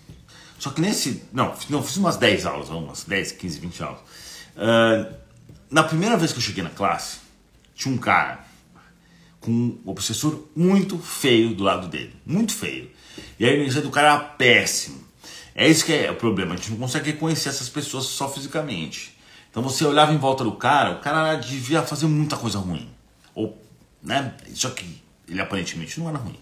Só 0.59 0.71
que 0.71 0.81
nesse. 0.81 1.23
Não, 1.33 1.55
não 1.69 1.83
fiz 1.83 1.97
umas 1.97 2.17
10 2.17 2.47
aulas, 2.47 2.71
umas 2.71 3.05
10, 3.05 3.33
15, 3.33 3.61
20 3.61 3.83
aulas. 3.83 4.01
Uh, 4.57 5.15
na 5.71 5.83
primeira 5.83 6.17
vez 6.17 6.33
que 6.33 6.39
eu 6.39 6.43
cheguei 6.43 6.63
na 6.63 6.71
classe, 6.71 7.19
tinha 7.75 7.95
um 7.95 7.99
cara 7.99 8.45
com 9.41 9.51
um 9.51 9.81
obsessor 9.85 10.45
muito 10.57 10.99
feio 10.99 11.55
do 11.55 11.63
lado 11.63 11.89
dele. 11.89 12.15
Muito 12.25 12.53
feio. 12.53 12.91
E 13.39 13.45
a 13.45 13.53
energia 13.53 13.83
do 13.83 13.91
cara 13.91 14.09
era 14.09 14.21
péssima. 14.21 15.04
É 15.55 15.69
isso 15.69 15.85
que 15.85 15.93
é 15.93 16.11
o 16.11 16.17
problema, 16.17 16.55
a 16.55 16.57
gente 16.57 16.71
não 16.71 16.79
consegue 16.79 17.13
reconhecer 17.13 17.49
essas 17.49 17.69
pessoas 17.69 18.07
só 18.07 18.29
fisicamente. 18.29 19.17
Então 19.51 19.63
você 19.63 19.85
olhava 19.85 20.13
em 20.13 20.19
volta 20.19 20.43
do 20.43 20.53
cara, 20.53 20.93
o 20.93 21.01
cara 21.01 21.37
devia 21.37 21.81
fazer 21.83 22.07
muita 22.07 22.37
coisa 22.37 22.59
ruim. 22.59 22.89
Ou, 23.35 23.57
né? 24.03 24.35
Só 24.53 24.71
que 24.71 24.85
ele 25.29 25.41
aparentemente 25.41 26.01
não 26.01 26.09
era 26.09 26.19
ruim. 26.19 26.37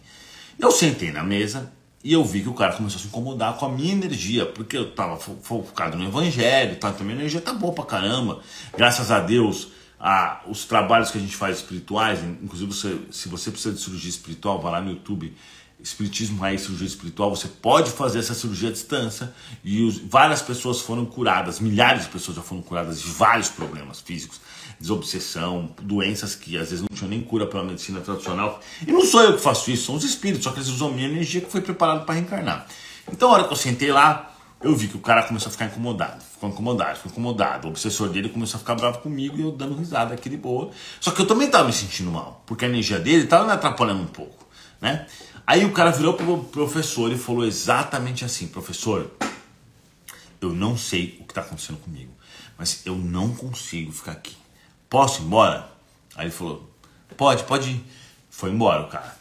Eu 0.59 0.71
sentei 0.71 1.13
na 1.13 1.23
mesa 1.23 1.71
e 2.03 2.13
eu 2.13 2.25
vi 2.25 2.41
que 2.41 2.49
o 2.49 2.55
cara 2.55 2.73
começou 2.73 2.99
a 2.99 3.03
se 3.03 3.09
incomodar 3.09 3.57
com 3.59 3.67
a 3.67 3.69
minha 3.69 3.93
energia, 3.93 4.47
porque 4.47 4.77
eu 4.77 4.95
tava 4.95 5.19
focado 5.19 5.97
no 5.99 6.05
evangelho, 6.05 6.77
tá? 6.77 6.89
Então 6.89 7.05
minha 7.05 7.19
energia 7.19 7.41
tá 7.41 7.53
boa 7.53 7.75
pra 7.75 7.85
caramba. 7.85 8.41
Graças 8.75 9.11
a 9.11 9.21
Deus, 9.21 9.69
a, 10.01 10.41
os 10.49 10.65
trabalhos 10.65 11.11
que 11.11 11.19
a 11.19 11.21
gente 11.21 11.37
faz 11.37 11.59
espirituais, 11.59 12.21
inclusive 12.43 12.73
você, 12.73 12.99
se 13.11 13.29
você 13.29 13.51
precisa 13.51 13.75
de 13.75 13.81
cirurgia 13.81 14.11
espiritual, 14.11 14.61
vai 14.61 14.73
lá 14.73 14.81
no 14.81 14.91
YouTube 14.91 15.35
Espiritismo 15.83 16.41
Raiz 16.41 16.63
Cirurgia 16.63 16.87
Espiritual, 16.87 17.35
você 17.35 17.49
pode 17.49 17.91
fazer 17.91 18.21
essa 18.21 18.35
cirurgia 18.35 18.69
à 18.69 18.73
distância 18.73 19.33
e 19.65 19.83
os, 19.83 19.99
várias 19.99 20.41
pessoas 20.41 20.81
foram 20.81 21.05
curadas, 21.05 21.61
milhares 21.61 22.05
de 22.05 22.09
pessoas 22.09 22.37
já 22.37 22.43
foram 22.43 22.63
curadas 22.63 23.01
de 23.01 23.09
vários 23.09 23.49
problemas 23.49 24.01
físicos, 24.01 24.41
desobsessão, 24.81 25.75
doenças 25.81 26.35
que 26.35 26.57
às 26.57 26.71
vezes 26.71 26.81
não 26.81 26.89
tinham 26.95 27.11
nem 27.11 27.21
cura 27.21 27.47
pela 27.47 27.65
medicina 27.65 28.01
tradicional. 28.01 28.61
E 28.87 28.93
não 28.93 29.05
sou 29.05 29.23
eu 29.23 29.35
que 29.35 29.43
faço 29.43 29.71
isso, 29.71 29.87
são 29.87 29.95
os 29.95 30.05
espíritos, 30.05 30.45
só 30.45 30.51
que 30.51 30.59
eles 30.59 30.69
usam 30.69 30.89
a 30.89 30.93
minha 30.93 31.09
energia 31.09 31.41
que 31.41 31.51
foi 31.51 31.61
preparada 31.61 32.01
para 32.01 32.15
reencarnar. 32.15 32.67
Então, 33.11 33.31
a 33.31 33.33
hora 33.33 33.45
que 33.45 33.53
eu 33.53 33.57
sentei 33.57 33.91
lá, 33.91 34.33
eu 34.63 34.77
vi 34.77 34.87
que 34.87 34.97
o 34.97 35.01
cara 35.01 35.25
começou 35.25 35.49
a 35.49 35.53
ficar 35.53 35.67
incomodado, 35.67 36.23
ficou 36.23 36.49
incomodado, 36.49 36.97
ficou 36.97 37.11
incomodado. 37.11 37.67
O 37.67 37.71
obsessor 37.71 38.09
dele 38.09 38.29
começou 38.29 38.59
a 38.59 38.61
ficar 38.61 38.77
bravo 38.77 39.01
comigo 39.01 39.37
e 39.37 39.43
eu 39.43 39.51
dando 39.51 39.75
risada 39.75 40.15
aqui 40.15 40.29
de 40.29 40.37
boa. 40.37 40.71
Só 41.01 41.11
que 41.11 41.21
eu 41.21 41.27
também 41.27 41.47
estava 41.47 41.67
me 41.67 41.73
sentindo 41.73 42.11
mal, 42.11 42.43
porque 42.47 42.65
a 42.65 42.69
energia 42.69 43.01
dele 43.01 43.25
estava 43.25 43.45
me 43.45 43.53
atrapalhando 43.53 44.03
um 44.03 44.07
pouco, 44.07 44.47
né? 44.81 45.07
Aí 45.53 45.67
o 45.67 45.73
cara 45.73 45.91
virou 45.91 46.15
pro 46.15 46.45
professor 46.45 47.13
e 47.13 47.19
falou 47.19 47.45
exatamente 47.45 48.25
assim: 48.25 48.47
professor, 48.47 49.11
eu 50.41 50.49
não 50.51 50.79
sei 50.79 51.19
o 51.21 51.25
que 51.25 51.33
está 51.33 51.43
acontecendo 51.43 51.77
comigo, 51.77 52.11
mas 52.57 52.81
eu 52.87 52.97
não 52.97 53.35
consigo 53.35 53.93
ficar 53.93 54.13
aqui. 54.13 54.35
Posso 54.89 55.21
ir 55.21 55.27
embora? 55.27 55.71
Aí 56.17 56.25
ele 56.25 56.33
falou: 56.33 56.75
pode, 57.19 57.45
pode 57.45 57.69
ir. 57.69 57.85
Foi 58.31 58.49
embora 58.49 58.85
o 58.85 58.89
cara. 58.89 59.15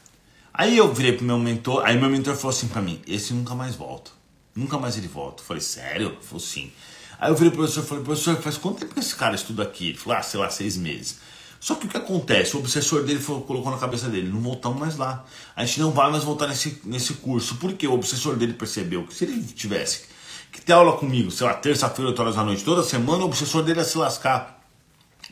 Aí 0.54 0.78
eu 0.78 0.94
virei 0.94 1.12
pro 1.12 1.26
meu 1.26 1.38
mentor, 1.38 1.84
aí 1.86 2.00
meu 2.00 2.10
mentor 2.10 2.38
falou 2.38 2.56
assim 2.56 2.70
para 2.70 2.82
mim: 2.82 3.02
esse 3.06 3.34
nunca 3.34 3.54
mais 3.54 3.76
volta. 3.76 4.12
Nunca 4.56 4.78
mais 4.78 4.98
ele 4.98 5.10
volta. 5.10 5.44
Eu 5.44 5.46
falei: 5.46 5.62
sério? 5.62 6.12
Ele 6.12 6.22
falou: 6.22 6.40
sim. 6.40 6.72
Aí 7.20 7.30
eu 7.30 7.36
virei 7.36 7.52
pro 7.52 7.58
professor 7.58 7.84
e 7.84 7.88
falei: 7.88 8.04
professor, 8.06 8.42
faz 8.42 8.56
quanto 8.56 8.80
tempo 8.80 8.94
que 8.94 9.02
esse 9.02 9.18
cara 9.18 9.36
estuda 9.36 9.64
aqui? 9.64 9.90
Ele 9.90 9.98
falou: 9.98 10.18
ah, 10.18 10.24
sei 10.24 10.40
lá, 10.40 10.50
seis 10.50 10.78
meses. 10.78 11.20
Só 11.62 11.76
que 11.76 11.86
o 11.86 11.90
que 11.90 11.96
acontece? 11.96 12.56
O 12.58 12.60
obsessor 12.60 13.04
dele 13.04 13.24
colocou 13.24 13.72
na 13.72 13.78
cabeça 13.78 14.10
dele: 14.10 14.28
não 14.28 14.42
voltamos 14.42 14.80
mais 14.80 14.98
lá. 14.98 15.24
A 15.56 15.64
gente 15.64 15.80
não 15.80 15.92
vai 15.92 16.10
mais 16.10 16.24
voltar 16.24 16.48
nesse, 16.48 16.82
nesse 16.84 17.14
curso. 17.14 17.56
Porque 17.58 17.88
o 17.88 17.94
obsessor 17.94 18.36
dele 18.36 18.54
percebeu 18.54 19.06
que 19.06 19.14
se 19.14 19.26
ele 19.26 19.44
tivesse 19.44 20.06
que 20.52 20.60
ter 20.60 20.74
aula 20.74 20.98
comigo, 20.98 21.30
sei 21.30 21.46
lá, 21.46 21.54
terça-feira, 21.54 22.10
8 22.10 22.20
horas 22.20 22.36
da 22.36 22.44
noite, 22.44 22.64
toda 22.64 22.84
semana, 22.84 23.24
o 23.24 23.28
obsessor 23.28 23.62
dele 23.64 23.80
ia 23.80 23.86
se 23.86 23.96
lascar. 23.96 24.60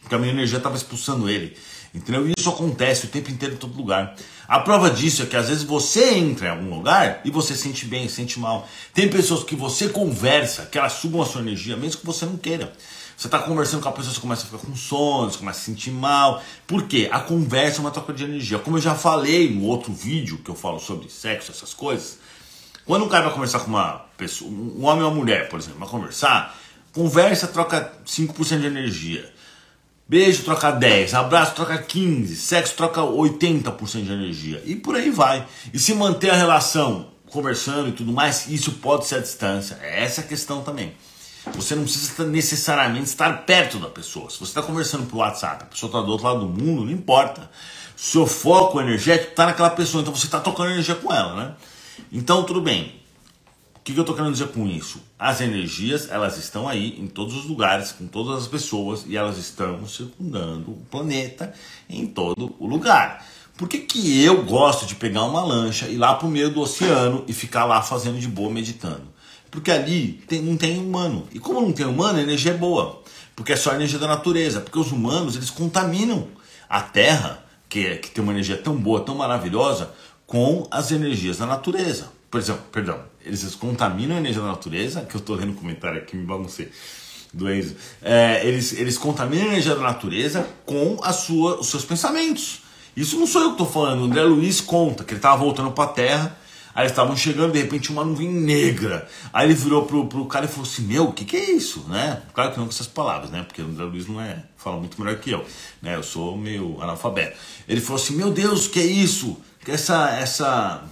Porque 0.02 0.14
a 0.14 0.20
minha 0.20 0.32
energia 0.32 0.58
estava 0.58 0.78
expulsando 0.78 1.28
ele. 1.28 1.58
Entendeu? 1.94 2.28
E 2.28 2.34
isso 2.38 2.48
acontece 2.48 3.08
o 3.08 3.10
tempo 3.10 3.32
inteiro 3.32 3.56
em 3.56 3.58
todo 3.58 3.76
lugar. 3.76 4.16
A 4.48 4.60
prova 4.60 4.92
disso 4.92 5.24
é 5.24 5.26
que 5.26 5.36
às 5.36 5.50
vezes 5.50 5.64
você 5.64 6.14
entra 6.14 6.48
em 6.48 6.52
algum 6.52 6.76
lugar 6.76 7.22
e 7.26 7.32
você 7.32 7.56
sente 7.56 7.86
bem, 7.86 8.08
sente 8.08 8.40
mal. 8.40 8.70
Tem 8.94 9.10
pessoas 9.10 9.44
que 9.44 9.56
você 9.56 9.90
conversa, 9.90 10.68
que 10.68 10.78
elas 10.78 10.94
sugam 10.94 11.24
a 11.24 11.26
sua 11.26 11.42
energia, 11.42 11.76
mesmo 11.76 12.02
que 12.02 12.06
você 12.06 12.26
não 12.26 12.38
queira. 12.38 12.72
Você 13.20 13.28
está 13.28 13.38
conversando 13.40 13.84
com 13.84 13.90
a 13.90 13.92
pessoa, 13.92 14.14
você 14.14 14.22
começa 14.22 14.44
a 14.44 14.46
ficar 14.46 14.60
com 14.60 14.74
sono, 14.78 15.30
você 15.30 15.40
começa 15.40 15.60
a 15.60 15.62
se 15.62 15.66
sentir 15.66 15.92
mal. 15.92 16.42
Por 16.66 16.84
quê? 16.84 17.10
A 17.12 17.20
conversa 17.20 17.80
é 17.80 17.82
uma 17.82 17.92
troca 17.92 18.14
de 18.14 18.24
energia. 18.24 18.58
Como 18.60 18.78
eu 18.78 18.82
já 18.82 18.96
falei 18.96 19.54
no 19.54 19.66
outro 19.66 19.92
vídeo 19.92 20.38
que 20.38 20.50
eu 20.50 20.56
falo 20.56 20.80
sobre 20.80 21.10
sexo, 21.10 21.52
essas 21.52 21.74
coisas, 21.74 22.18
quando 22.86 23.04
um 23.04 23.10
cara 23.10 23.26
vai 23.26 23.34
conversar 23.34 23.60
com 23.60 23.72
uma 23.72 24.06
pessoa, 24.16 24.50
um 24.50 24.86
homem 24.86 25.04
ou 25.04 25.10
uma 25.10 25.18
mulher, 25.18 25.50
por 25.50 25.60
exemplo, 25.60 25.80
vai 25.80 25.90
conversar, 25.90 26.58
conversa 26.94 27.46
troca 27.50 27.92
5% 28.06 28.62
de 28.62 28.68
energia. 28.68 29.30
Beijo 30.08 30.44
troca 30.44 30.72
10, 30.72 31.14
abraço 31.14 31.56
troca 31.56 31.78
15, 31.78 32.38
sexo 32.38 32.74
troca 32.76 33.02
80% 33.02 34.06
de 34.06 34.14
energia. 34.14 34.64
E 34.66 34.78
por 34.78 34.96
aí 34.96 35.12
vai. 35.12 35.46
E 35.74 35.78
se 35.78 35.94
manter 35.94 36.30
a 36.30 36.36
relação 36.38 37.10
conversando 37.30 37.90
e 37.90 37.92
tudo 37.92 38.14
mais, 38.14 38.48
isso 38.48 38.72
pode 38.76 39.08
ser 39.08 39.16
a 39.16 39.20
distância. 39.20 39.78
É 39.82 40.06
essa 40.06 40.22
a 40.22 40.24
questão 40.24 40.62
também. 40.62 40.94
Você 41.56 41.76
não 41.76 41.84
precisa 41.84 42.26
necessariamente 42.26 43.06
estar 43.06 43.46
perto 43.46 43.80
da 43.80 43.88
pessoa. 43.88 44.30
Se 44.30 44.38
você 44.38 44.52
está 44.52 44.62
conversando 44.62 45.06
por 45.08 45.18
WhatsApp, 45.18 45.64
a 45.64 45.68
pessoa 45.68 45.90
está 45.90 46.02
do 46.02 46.12
outro 46.12 46.28
lado 46.28 46.40
do 46.42 46.48
mundo, 46.48 46.86
não 46.86 46.92
importa. 46.92 47.50
Seu 47.96 48.26
foco 48.26 48.80
energético 48.80 49.32
está 49.32 49.46
naquela 49.46 49.70
pessoa, 49.70 50.02
então 50.02 50.14
você 50.14 50.26
está 50.26 50.40
tocando 50.40 50.72
energia 50.72 50.96
com 50.96 51.14
ela, 51.14 51.36
né? 51.36 51.56
Então 52.12 52.44
tudo 52.44 52.62
bem. 52.62 53.00
O 53.76 53.80
que, 53.82 53.98
eu 53.98 54.02
estou 54.02 54.16
querendo 54.16 54.34
dizer 54.34 54.50
com 54.50 54.68
isso? 54.68 55.02
As 55.18 55.42
energias 55.42 56.10
elas 56.10 56.38
estão 56.38 56.68
aí 56.68 57.00
em 57.00 57.08
todos 57.08 57.36
os 57.36 57.46
lugares, 57.46 57.92
com 57.92 58.06
todas 58.06 58.44
as 58.44 58.48
pessoas 58.48 59.04
e 59.08 59.18
elas 59.18 59.38
estão 59.38 59.86
circundando 59.88 60.72
o 60.72 60.86
planeta 60.92 61.54
em 61.90 62.06
todo 62.06 62.56
o 62.60 62.68
lugar. 62.68 63.26
Por 63.58 63.68
que, 63.68 63.80
que 63.80 64.24
eu 64.24 64.46
gosto 64.46 64.86
de 64.86 64.96
pegar 64.96 65.24
uma 65.24 65.44
lancha, 65.44 65.88
ir 65.88 65.98
lá 65.98 66.14
para 66.14 66.28
o 66.28 66.32
meio 66.32 66.50
do 66.50 66.62
oceano 66.62 67.26
e 67.28 67.34
ficar 67.34 67.66
lá 67.66 67.82
fazendo 67.82 68.20
de 68.20 68.28
boa 68.28 68.52
meditando? 68.52 69.19
Porque 69.52 69.72
ali 69.72 70.24
tem, 70.28 70.42
não 70.42 70.58
tem 70.58 70.78
humano. 70.80 71.28
E 71.34 71.40
como 71.40 71.62
não 71.62 71.72
tem 71.72 71.86
humano, 71.86 72.20
a 72.20 72.22
energia 72.22 72.52
é 72.52 72.58
boa. 72.58 73.02
Porque 73.36 73.54
é 73.54 73.56
só 73.56 73.72
a 73.72 73.76
energia 73.76 74.00
da 74.00 74.08
natureza. 74.08 74.62
Porque 74.62 74.80
os 74.80 74.92
humanos, 74.92 75.36
eles 75.36 75.50
contaminam 75.50 76.28
a 76.70 76.82
Terra, 76.82 77.44
que, 77.68 77.86
é, 77.86 77.96
que 77.98 78.12
tem 78.12 78.24
uma 78.24 78.34
energia 78.34 78.58
tão 78.58 78.76
boa, 78.76 79.02
tão 79.02 79.16
maravilhosa, 79.16 79.92
com 80.28 80.68
as 80.70 80.92
energias 80.92 81.38
da 81.38 81.46
natureza. 81.46 82.12
Por 82.30 82.40
exemplo, 82.40 82.62
perdão, 82.72 83.00
eles 83.26 83.56
contaminam 83.56 84.16
a 84.16 84.20
energia 84.20 84.42
da 84.42 84.50
natureza, 84.50 85.02
que 85.02 85.16
eu 85.16 85.20
estou 85.20 85.36
lendo 85.36 85.52
um 85.52 85.56
comentário 85.56 85.98
aqui, 85.98 86.16
me 86.16 86.26
baguncei, 86.26 86.72
do 87.34 87.52
Enzo. 87.52 87.76
É, 88.02 88.46
eles, 88.46 88.74
eles 88.74 88.98
contaminam 88.98 89.46
a 89.46 89.48
energia 89.50 89.74
da 89.74 89.82
natureza 89.82 90.48
com 90.66 91.00
a 91.02 91.12
sua, 91.12 91.60
os 91.60 91.68
seus 91.68 91.84
pensamentos. 91.84 92.62
Isso 92.96 93.18
não 93.18 93.26
sou 93.26 93.42
eu 93.42 93.48
que 93.50 93.62
estou 93.62 93.68
falando, 93.68 94.02
o 94.02 94.06
André 94.06 94.24
Luiz 94.24 94.62
conta 94.62 95.04
que 95.04 95.14
ele 95.14 95.20
estava 95.20 95.38
voltando 95.38 95.72
para 95.72 95.86
a 95.86 95.94
Terra 95.94 96.39
Aí 96.80 96.84
eles 96.84 96.94
estavam 96.94 97.18
chegando, 97.18 97.52
de 97.52 97.60
repente 97.60 97.92
uma 97.92 98.06
nuvem 98.06 98.30
negra. 98.30 99.06
Aí 99.34 99.48
ele 99.48 99.54
virou 99.54 99.86
pro, 99.86 100.08
pro 100.08 100.26
cara 100.28 100.46
e 100.46 100.48
falou 100.48 100.64
assim: 100.64 100.84
Meu, 100.84 101.10
o 101.10 101.12
que, 101.12 101.26
que 101.26 101.36
é 101.36 101.52
isso? 101.52 101.82
Né? 101.90 102.22
Claro 102.34 102.54
que 102.54 102.58
não 102.58 102.68
com 102.68 102.72
essas 102.72 102.88
palavras, 102.88 103.30
né? 103.30 103.44
Porque 103.44 103.62
o 103.62 103.66
André 103.66 103.84
Luiz 103.84 104.08
não 104.08 104.22
é, 104.22 104.46
fala 104.56 104.78
muito 104.78 104.98
melhor 105.02 105.20
que 105.20 105.30
eu, 105.30 105.46
né? 105.82 105.98
Eu 105.98 106.04
sou 106.04 106.38
meio 106.38 106.82
analfabeto. 106.82 107.38
Ele 107.68 107.82
falou 107.82 108.02
assim: 108.02 108.16
Meu 108.16 108.32
Deus, 108.32 108.68
o 108.68 108.70
que 108.70 108.80
é 108.80 108.86
isso? 108.86 109.42
Que 109.60 109.72
essa, 109.72 110.10
essa, 110.12 110.86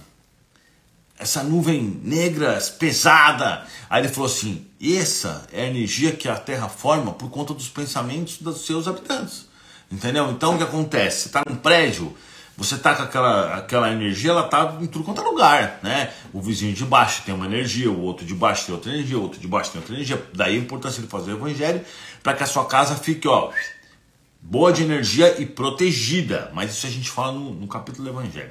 essa 1.18 1.42
nuvem 1.42 1.98
negra, 2.04 2.58
pesada. 2.78 3.64
Aí 3.88 4.02
ele 4.02 4.12
falou 4.12 4.28
assim: 4.28 4.66
Essa 4.78 5.48
é 5.50 5.62
a 5.62 5.68
energia 5.68 6.12
que 6.12 6.28
a 6.28 6.36
Terra 6.36 6.68
forma 6.68 7.12
por 7.12 7.30
conta 7.30 7.54
dos 7.54 7.70
pensamentos 7.70 8.36
dos 8.36 8.66
seus 8.66 8.86
habitantes. 8.86 9.46
Entendeu? 9.90 10.30
Então 10.32 10.54
o 10.54 10.58
que 10.58 10.64
acontece? 10.64 11.22
Você 11.22 11.28
está 11.28 11.42
num 11.48 11.56
prédio 11.56 12.14
você 12.58 12.76
tá 12.76 12.92
com 12.92 13.04
aquela, 13.04 13.54
aquela 13.54 13.92
energia, 13.92 14.32
ela 14.32 14.42
tá 14.42 14.78
em 14.80 14.86
tudo 14.88 15.04
quanto 15.04 15.20
é 15.20 15.24
lugar, 15.24 15.78
né? 15.80 16.12
O 16.32 16.42
vizinho 16.42 16.74
de 16.74 16.84
baixo 16.84 17.22
tem 17.24 17.32
uma 17.32 17.46
energia, 17.46 17.88
o 17.88 18.00
outro 18.00 18.26
de 18.26 18.34
baixo 18.34 18.66
tem 18.66 18.74
outra 18.74 18.90
energia, 18.90 19.16
o 19.16 19.22
outro 19.22 19.38
de 19.38 19.46
baixo 19.46 19.70
tem 19.70 19.80
outra 19.80 19.94
energia. 19.94 20.20
Daí 20.34 20.56
a 20.56 20.58
importância 20.58 21.00
de 21.00 21.06
fazer 21.06 21.30
o 21.30 21.36
evangelho 21.36 21.80
para 22.20 22.34
que 22.34 22.42
a 22.42 22.46
sua 22.46 22.64
casa 22.64 22.96
fique, 22.96 23.28
ó, 23.28 23.52
boa 24.40 24.72
de 24.72 24.82
energia 24.82 25.40
e 25.40 25.46
protegida. 25.46 26.50
Mas 26.52 26.72
isso 26.72 26.84
a 26.88 26.90
gente 26.90 27.08
fala 27.08 27.30
no, 27.30 27.54
no 27.54 27.68
capítulo 27.68 28.10
do 28.10 28.18
evangelho. 28.18 28.50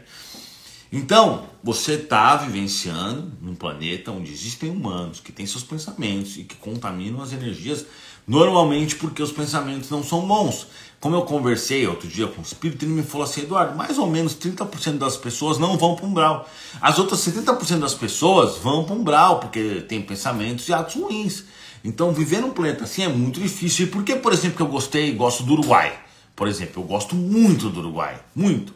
Então, 0.92 1.46
você 1.62 1.94
está 1.94 2.38
vivenciando 2.38 3.32
num 3.42 3.56
planeta 3.56 4.12
onde 4.12 4.32
existem 4.32 4.70
humanos 4.70 5.20
que 5.20 5.32
têm 5.32 5.46
seus 5.46 5.64
pensamentos 5.64 6.38
e 6.38 6.44
que 6.44 6.56
contaminam 6.56 7.22
as 7.22 7.34
energias, 7.34 7.86
normalmente 8.26 8.96
porque 8.96 9.22
os 9.22 9.32
pensamentos 9.32 9.90
não 9.90 10.04
são 10.04 10.26
bons. 10.26 10.68
Como 11.00 11.16
eu 11.16 11.24
conversei 11.24 11.86
outro 11.86 12.08
dia 12.08 12.26
com 12.26 12.42
o 12.42 12.44
espírito, 12.44 12.84
ele 12.84 12.94
me 12.94 13.04
falou 13.04 13.26
assim: 13.26 13.42
Eduardo, 13.42 13.76
mais 13.76 13.98
ou 14.00 14.10
menos 14.10 14.34
30% 14.36 14.98
das 14.98 15.16
pessoas 15.16 15.58
não 15.58 15.78
vão 15.78 15.96
para 15.96 16.06
um 16.06 16.10
umbral. 16.10 16.50
As 16.82 16.98
outras 16.98 17.20
70% 17.20 17.80
das 17.80 17.94
pessoas 17.94 18.58
vão 18.58 18.84
para 18.84 18.96
um 18.96 19.00
umbral, 19.00 19.40
porque 19.40 19.82
tem 19.88 20.02
pensamentos 20.02 20.68
e 20.68 20.74
atos 20.74 20.96
ruins. 20.96 21.44
Então, 21.84 22.12
viver 22.12 22.42
num 22.42 22.50
planeta 22.50 22.86
assim 22.86 23.04
é 23.04 23.08
muito 23.08 23.40
difícil. 23.40 23.86
E 23.86 23.90
por 23.90 24.04
que, 24.04 24.16
por 24.16 24.34
exemplo, 24.34 24.58
que 24.58 24.64
eu 24.64 24.68
gostei 24.68 25.10
e 25.10 25.12
gosto 25.12 25.44
do 25.44 25.54
Uruguai? 25.54 26.00
Por 26.36 26.48
exemplo, 26.48 26.82
eu 26.82 26.88
gosto 26.88 27.16
muito 27.16 27.70
do 27.70 27.80
Uruguai. 27.80 28.20
Muito. 28.36 28.74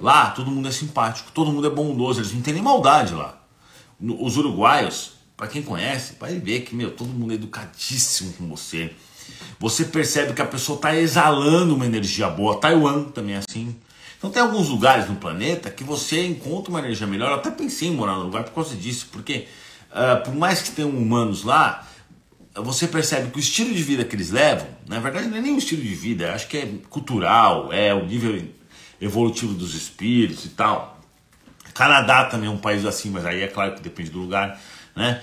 Lá, 0.00 0.30
todo 0.30 0.50
mundo 0.50 0.68
é 0.68 0.72
simpático, 0.72 1.30
todo 1.32 1.52
mundo 1.52 1.66
é 1.66 1.70
bondoso, 1.70 2.20
eles 2.20 2.32
não 2.32 2.40
têm 2.40 2.54
nem 2.54 2.62
maldade 2.62 3.14
lá. 3.14 3.38
Os 4.00 4.36
uruguaios, 4.36 5.12
para 5.36 5.46
quem 5.46 5.62
conhece, 5.62 6.16
vai 6.18 6.38
ver 6.38 6.60
que, 6.60 6.74
meu, 6.74 6.90
todo 6.90 7.08
mundo 7.08 7.32
é 7.32 7.34
educadíssimo 7.34 8.32
com 8.32 8.48
você 8.48 8.94
você 9.58 9.84
percebe 9.84 10.32
que 10.32 10.42
a 10.42 10.46
pessoa 10.46 10.76
está 10.76 10.96
exalando 10.96 11.74
uma 11.74 11.86
energia 11.86 12.28
boa. 12.28 12.58
Taiwan 12.58 13.04
também 13.04 13.34
é 13.34 13.38
assim. 13.38 13.74
Então 14.18 14.30
tem 14.30 14.42
alguns 14.42 14.68
lugares 14.68 15.08
no 15.08 15.16
planeta 15.16 15.70
que 15.70 15.84
você 15.84 16.26
encontra 16.26 16.70
uma 16.70 16.78
energia 16.80 17.06
melhor. 17.06 17.30
Eu 17.30 17.36
até 17.36 17.50
pensei 17.50 17.88
em 17.88 17.94
morar 17.94 18.16
no 18.16 18.24
lugar 18.24 18.44
por 18.44 18.52
causa 18.52 18.76
disso, 18.76 19.08
porque 19.12 19.46
uh, 19.90 20.22
por 20.24 20.34
mais 20.34 20.60
que 20.62 20.70
tenham 20.70 20.90
humanos 20.90 21.42
lá, 21.42 21.86
você 22.54 22.86
percebe 22.86 23.30
que 23.30 23.38
o 23.38 23.40
estilo 23.40 23.74
de 23.74 23.82
vida 23.82 24.04
que 24.04 24.14
eles 24.14 24.30
levam, 24.30 24.66
na 24.86 24.98
verdade 24.98 25.28
não 25.28 25.38
é 25.38 25.40
nem 25.40 25.54
o 25.54 25.58
estilo 25.58 25.82
de 25.82 25.94
vida, 25.94 26.34
acho 26.34 26.48
que 26.48 26.58
é 26.58 26.68
cultural, 26.90 27.72
é 27.72 27.94
o 27.94 28.04
nível 28.04 28.42
evolutivo 29.00 29.54
dos 29.54 29.74
espíritos 29.74 30.44
e 30.44 30.50
tal. 30.50 30.98
Canadá 31.74 32.24
também 32.24 32.48
é 32.48 32.52
um 32.52 32.58
país 32.58 32.84
assim, 32.84 33.10
mas 33.10 33.24
aí 33.24 33.42
é 33.42 33.48
claro 33.48 33.74
que 33.74 33.80
depende 33.80 34.10
do 34.10 34.18
lugar, 34.18 34.60
né? 34.94 35.22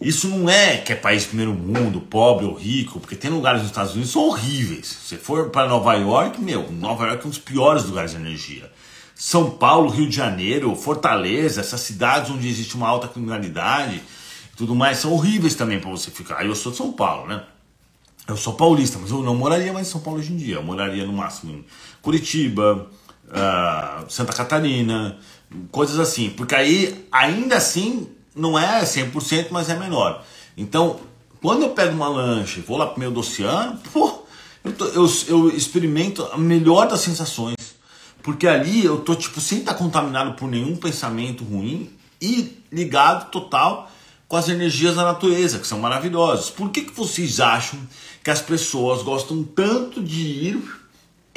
Isso 0.00 0.28
não 0.28 0.48
é 0.48 0.76
que 0.76 0.92
é 0.92 0.96
país 0.96 1.24
primeiro 1.24 1.54
mundo, 1.54 2.00
pobre 2.00 2.44
ou 2.44 2.54
rico, 2.54 3.00
porque 3.00 3.16
tem 3.16 3.30
lugares 3.30 3.62
nos 3.62 3.70
Estados 3.70 3.92
Unidos 3.92 4.10
que 4.10 4.12
são 4.12 4.28
horríveis. 4.28 4.86
Se 4.86 5.16
for 5.16 5.50
para 5.50 5.68
Nova 5.68 5.94
York, 5.94 6.40
meu, 6.40 6.70
Nova 6.70 7.06
York 7.06 7.22
é 7.22 7.26
um 7.26 7.30
dos 7.30 7.38
piores 7.38 7.84
lugares 7.84 8.10
de 8.10 8.18
energia. 8.18 8.70
São 9.14 9.50
Paulo, 9.50 9.90
Rio 9.90 10.08
de 10.08 10.16
Janeiro, 10.16 10.74
Fortaleza, 10.74 11.60
essas 11.60 11.80
cidades 11.80 12.30
onde 12.30 12.48
existe 12.48 12.74
uma 12.74 12.88
alta 12.88 13.08
criminalidade 13.08 13.96
e 13.96 14.56
tudo 14.56 14.74
mais, 14.74 14.98
são 14.98 15.12
horríveis 15.12 15.54
também 15.54 15.80
para 15.80 15.90
você 15.90 16.10
ficar. 16.10 16.44
Eu 16.44 16.54
sou 16.54 16.72
de 16.72 16.78
São 16.78 16.92
Paulo, 16.92 17.26
né? 17.26 17.42
Eu 18.26 18.36
sou 18.36 18.54
paulista, 18.54 18.98
mas 19.00 19.10
eu 19.10 19.22
não 19.22 19.34
moraria 19.34 19.72
mais 19.72 19.88
em 19.88 19.90
São 19.90 20.00
Paulo 20.00 20.20
hoje 20.20 20.32
em 20.32 20.36
dia. 20.36 20.56
Eu 20.56 20.62
moraria 20.62 21.04
no 21.04 21.12
máximo 21.12 21.52
em 21.52 21.64
Curitiba, 22.00 22.88
uh, 23.30 24.10
Santa 24.10 24.32
Catarina, 24.32 25.18
coisas 25.70 25.98
assim. 25.98 26.30
Porque 26.30 26.54
aí, 26.54 27.06
ainda 27.10 27.56
assim, 27.56 28.08
não 28.34 28.58
é 28.58 28.82
100%, 28.82 29.48
mas 29.50 29.68
é 29.68 29.78
menor. 29.78 30.24
Então, 30.56 31.00
quando 31.40 31.62
eu 31.62 31.70
pego 31.70 31.94
uma 31.94 32.08
lancha 32.08 32.58
e 32.58 32.62
vou 32.62 32.76
lá 32.76 32.86
pro 32.86 32.98
meio 32.98 33.10
do 33.10 33.20
oceano, 33.20 33.78
pô, 33.92 34.22
eu, 34.64 34.72
tô, 34.72 34.84
eu, 34.86 35.10
eu, 35.28 35.48
experimento 35.50 36.24
a 36.32 36.36
melhor 36.36 36.88
das 36.88 37.00
sensações. 37.00 37.56
Porque 38.22 38.46
ali 38.46 38.84
eu 38.84 39.00
tô, 39.00 39.14
tipo, 39.14 39.40
sem 39.40 39.60
estar 39.60 39.74
contaminado 39.74 40.34
por 40.34 40.46
nenhum 40.48 40.76
pensamento 40.76 41.42
ruim 41.42 41.90
e 42.20 42.58
ligado 42.70 43.30
total 43.30 43.90
com 44.28 44.36
as 44.36 44.48
energias 44.48 44.94
da 44.94 45.04
natureza, 45.04 45.58
que 45.58 45.66
são 45.66 45.78
maravilhosas. 45.78 46.50
Por 46.50 46.70
que, 46.70 46.82
que 46.82 46.92
vocês 46.92 47.40
acham 47.40 47.80
que 48.22 48.30
as 48.30 48.40
pessoas 48.40 49.02
gostam 49.02 49.42
tanto 49.42 50.02
de 50.02 50.20
ir 50.20 50.79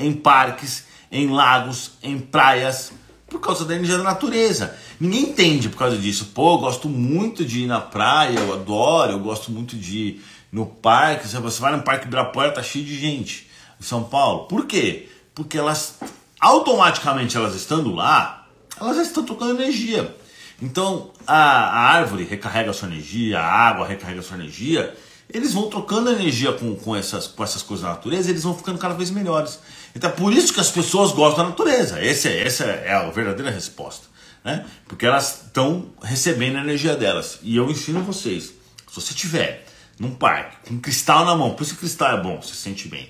em 0.04 0.14
parques, 0.14 0.86
em 1.12 1.30
lagos, 1.30 1.92
em 2.02 2.20
praias, 2.20 2.92
por 3.28 3.40
causa 3.40 3.66
da 3.66 3.76
energia 3.76 3.98
da 3.98 4.04
natureza. 4.04 4.76
Ninguém 5.00 5.30
entende 5.30 5.70
por 5.70 5.78
causa 5.78 5.98
disso. 5.98 6.32
Pô, 6.34 6.56
eu 6.56 6.60
gosto 6.60 6.88
muito 6.88 7.44
de 7.44 7.64
ir 7.64 7.68
na 7.68 7.82
praia, 7.82 8.40
eu 8.40 8.54
adoro, 8.54 9.14
eu 9.14 9.20
gosto 9.20 9.52
muito 9.52 9.76
de 9.76 9.98
ir 9.98 10.26
no 10.52 10.66
parque. 10.66 11.28
Você 11.28 11.62
vai 11.62 11.76
no 11.76 11.84
Parque 11.84 12.06
Ibirapuera, 12.06 12.52
tá 12.52 12.62
cheio 12.62 12.86
de 12.86 12.98
gente 12.98 13.50
em 13.80 13.84
São 13.84 14.04
Paulo. 14.04 14.46
Por 14.46 14.66
quê? 14.66 15.10
Porque 15.34 15.58
elas, 15.58 16.00
automaticamente 16.40 17.36
elas 17.36 17.56
estando 17.56 17.94
lá, 17.94 18.48
elas 18.80 18.98
estão 18.98 19.24
tocando 19.24 19.60
energia. 19.62 20.16
Então 20.62 21.12
a, 21.26 21.36
a 21.36 21.80
árvore 21.92 22.24
recarrega 22.24 22.70
a 22.70 22.74
sua 22.74 22.88
energia, 22.88 23.40
a 23.40 23.52
água 23.52 23.88
recarrega 23.88 24.20
a 24.20 24.24
sua 24.24 24.38
energia 24.38 24.96
eles 25.34 25.54
vão 25.54 25.68
trocando 25.68 26.12
energia 26.12 26.54
com, 26.54 26.76
com, 26.76 26.96
essas, 26.96 27.26
com 27.26 27.44
essas 27.44 27.64
coisas 27.64 27.84
da 27.84 27.92
natureza, 27.92 28.30
eles 28.30 28.44
vão 28.44 28.56
ficando 28.56 28.78
cada 28.78 28.94
vez 28.94 29.10
melhores. 29.10 29.60
Então 29.96 30.10
é 30.10 30.14
por 30.14 30.34
isso 30.34 30.54
que 30.54 30.60
as 30.60 30.72
pessoas 30.72 31.12
gostam 31.12 31.44
da 31.44 31.50
natureza. 31.52 32.04
Esse, 32.04 32.28
é, 32.28 32.46
essa 32.46 32.64
é 32.66 32.94
a 32.94 33.10
verdadeira 33.10 33.52
resposta. 33.52 34.08
Né? 34.44 34.66
Porque 34.88 35.06
elas 35.06 35.44
estão 35.46 35.92
recebendo 36.02 36.58
a 36.58 36.62
energia 36.62 36.96
delas. 36.96 37.40
E 37.42 37.56
eu 37.56 37.70
ensino 37.70 38.02
vocês: 38.02 38.46
se 38.46 38.96
você 38.96 39.14
tiver 39.14 39.66
num 40.00 40.14
parque 40.14 40.68
com 40.68 40.76
um 40.76 40.80
cristal 40.80 41.26
na 41.26 41.36
mão, 41.36 41.54
por 41.54 41.64
isso 41.64 41.76
que 41.76 41.82
cristal 41.82 42.18
é 42.18 42.22
bom, 42.22 42.42
você 42.42 42.54
se 42.54 42.62
sente 42.62 42.88
bem, 42.88 43.10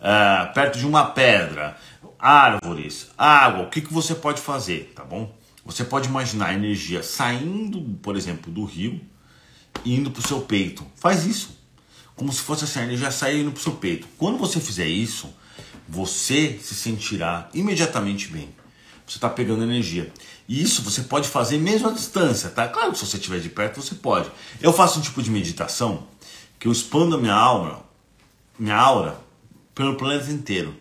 uh, 0.00 0.52
perto 0.52 0.78
de 0.78 0.86
uma 0.86 1.06
pedra, 1.06 1.76
árvores, 2.18 3.08
água, 3.16 3.64
o 3.64 3.70
que, 3.70 3.80
que 3.80 3.92
você 3.92 4.14
pode 4.14 4.40
fazer? 4.40 4.92
Tá 4.94 5.04
bom? 5.04 5.32
Você 5.64 5.84
pode 5.84 6.08
imaginar 6.08 6.48
a 6.48 6.54
energia 6.54 7.02
saindo, 7.02 7.80
por 8.02 8.16
exemplo, 8.16 8.52
do 8.52 8.64
rio 8.64 9.00
e 9.84 9.94
indo 9.94 10.10
para 10.10 10.20
o 10.20 10.26
seu 10.26 10.40
peito. 10.42 10.84
Faz 10.96 11.24
isso. 11.24 11.58
Como 12.14 12.32
se 12.32 12.40
fosse 12.40 12.64
assim, 12.64 12.80
a 12.80 12.82
energia 12.84 13.10
saindo 13.10 13.50
para 13.50 13.60
o 13.60 13.62
seu 13.62 13.72
peito. 13.72 14.06
Quando 14.18 14.36
você 14.38 14.60
fizer 14.60 14.86
isso, 14.86 15.34
você 15.88 16.58
se 16.62 16.74
sentirá 16.74 17.48
imediatamente 17.54 18.28
bem. 18.28 18.48
Você 19.06 19.18
está 19.18 19.28
pegando 19.28 19.62
energia. 19.62 20.12
E 20.48 20.62
isso 20.62 20.82
você 20.82 21.02
pode 21.02 21.28
fazer 21.28 21.58
mesmo 21.58 21.88
à 21.88 21.92
distância, 21.92 22.50
tá? 22.50 22.68
Claro 22.68 22.92
que 22.92 22.98
se 22.98 23.06
você 23.06 23.16
estiver 23.16 23.40
de 23.40 23.48
perto, 23.48 23.82
você 23.82 23.94
pode. 23.94 24.30
Eu 24.60 24.72
faço 24.72 24.98
um 24.98 25.02
tipo 25.02 25.22
de 25.22 25.30
meditação 25.30 26.06
que 26.58 26.68
eu 26.68 26.72
expando 26.72 27.16
a 27.16 27.18
minha 27.18 27.34
alma, 27.34 27.82
minha 28.58 28.76
aura, 28.76 29.18
pelo 29.74 29.96
planeta 29.96 30.30
inteiro. 30.30 30.74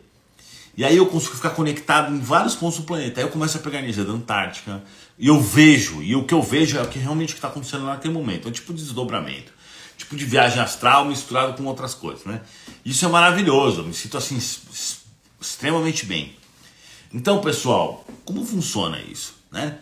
E 0.75 0.83
aí 0.83 0.97
eu 0.97 1.05
consigo 1.05 1.35
ficar 1.35 1.51
conectado 1.51 2.13
em 2.13 2.19
vários 2.19 2.55
pontos 2.55 2.79
do 2.79 2.83
planeta. 2.85 3.19
Aí 3.19 3.25
eu 3.25 3.29
começo 3.29 3.57
a 3.57 3.59
pegar 3.59 3.79
energia 3.79 4.03
da 4.03 4.11
Antártica. 4.11 4.83
E 5.19 5.27
eu 5.27 5.39
vejo, 5.39 6.01
e 6.01 6.15
o 6.15 6.25
que 6.25 6.33
eu 6.33 6.41
vejo 6.41 6.77
é 6.77 6.81
o 6.81 6.87
que 6.87 6.97
realmente 6.97 7.33
está 7.33 7.47
acontecendo 7.47 7.85
naquele 7.85 8.13
momento. 8.13 8.47
É 8.47 8.49
um 8.49 8.51
tipo 8.51 8.73
de 8.73 8.83
desdobramento. 8.83 9.51
Tipo 9.95 10.15
de 10.15 10.25
viagem 10.25 10.59
astral 10.59 11.05
misturado 11.05 11.53
com 11.53 11.63
outras 11.65 11.93
coisas, 11.93 12.25
né? 12.25 12.41
Isso 12.83 13.05
é 13.05 13.07
maravilhoso. 13.07 13.81
Eu 13.81 13.85
me 13.85 13.93
sinto 13.93 14.17
assim 14.17 14.39
extremamente 15.43 16.05
bem. 16.05 16.35
Então, 17.13 17.41
pessoal, 17.41 18.05
como 18.25 18.43
funciona 18.45 18.99
isso, 18.99 19.35
né? 19.51 19.77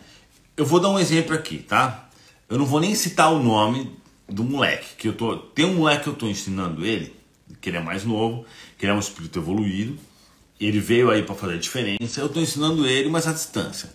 Eu 0.56 0.66
vou 0.66 0.80
dar 0.80 0.90
um 0.90 0.98
exemplo 0.98 1.34
aqui, 1.34 1.58
tá? 1.58 2.10
Eu 2.48 2.58
não 2.58 2.66
vou 2.66 2.80
nem 2.80 2.94
citar 2.94 3.32
o 3.32 3.42
nome 3.42 3.96
do 4.28 4.44
moleque, 4.44 4.96
que 4.96 5.08
eu 5.08 5.14
tô, 5.14 5.36
tem 5.36 5.64
um 5.64 5.74
moleque 5.74 6.04
que 6.04 6.08
eu 6.10 6.12
estou 6.12 6.28
ensinando 6.28 6.84
ele, 6.84 7.14
que 7.60 7.70
ele 7.70 7.78
é 7.78 7.80
mais 7.80 8.04
novo, 8.04 8.44
que 8.76 8.84
ele 8.84 8.92
é 8.92 8.94
um 8.94 8.98
espírito 8.98 9.38
evoluído, 9.38 9.98
ele 10.60 10.78
veio 10.78 11.10
aí 11.10 11.22
para 11.22 11.34
fazer 11.34 11.54
a 11.54 11.58
diferença. 11.58 12.20
Eu 12.20 12.26
estou 12.26 12.42
ensinando 12.42 12.86
ele, 12.86 13.08
mas 13.08 13.26
à 13.26 13.32
distância. 13.32 13.90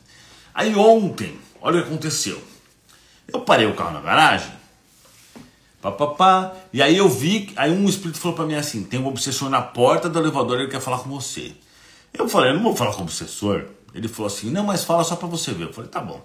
Aí 0.54 0.74
ontem, 0.76 1.38
olha 1.62 1.80
o 1.80 1.84
que 1.84 1.90
aconteceu. 1.90 2.42
Eu 3.32 3.42
parei 3.42 3.68
o 3.68 3.76
carro 3.76 3.94
na 3.94 4.02
garagem, 4.02 4.52
papapá, 5.82 6.54
e 6.74 6.82
aí 6.82 6.98
eu 6.98 7.08
vi, 7.08 7.52
aí 7.56 7.72
um 7.72 7.88
espírito 7.88 8.20
falou 8.20 8.36
para 8.36 8.46
mim 8.46 8.56
assim: 8.56 8.84
tem 8.84 9.00
um 9.00 9.08
obsessor 9.08 9.50
na 9.50 9.62
porta 9.62 10.10
do 10.10 10.20
elevador, 10.20 10.60
ele 10.60 10.70
quer 10.70 10.82
falar 10.82 11.00
com 11.00 11.10
você. 11.10 11.54
Eu 12.14 12.28
falei: 12.28 12.52
eu 12.52 12.56
não 12.56 12.64
vou 12.64 12.76
falar 12.76 12.94
com 12.94 13.02
o 13.02 13.04
obsessor. 13.04 13.66
Ele 13.94 14.08
falou 14.08 14.28
assim: 14.28 14.50
não, 14.50 14.64
mas 14.64 14.84
fala 14.84 15.04
só 15.04 15.16
para 15.16 15.28
você 15.28 15.52
ver. 15.52 15.66
Eu 15.66 15.74
falei: 15.74 15.90
tá 15.90 16.02
bom, 16.02 16.22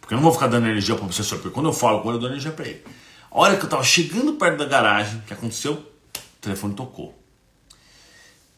porque 0.00 0.14
eu 0.14 0.16
não 0.16 0.22
vou 0.22 0.32
ficar 0.32 0.48
dando 0.48 0.66
energia 0.66 0.94
pro 0.94 1.04
obsessor, 1.04 1.38
porque 1.38 1.54
quando 1.54 1.66
eu 1.66 1.72
falo 1.72 2.00
com 2.00 2.08
ele, 2.08 2.16
eu 2.16 2.20
dou 2.20 2.30
energia 2.30 2.52
para 2.52 2.66
ele. 2.66 2.82
A 3.30 3.40
hora 3.40 3.56
que 3.56 3.64
eu 3.64 3.68
tava 3.68 3.84
chegando 3.84 4.34
perto 4.34 4.58
da 4.58 4.64
garagem, 4.64 5.18
o 5.18 5.22
que 5.22 5.32
aconteceu? 5.32 5.72
O 5.74 6.40
telefone 6.40 6.74
tocou. 6.74 7.15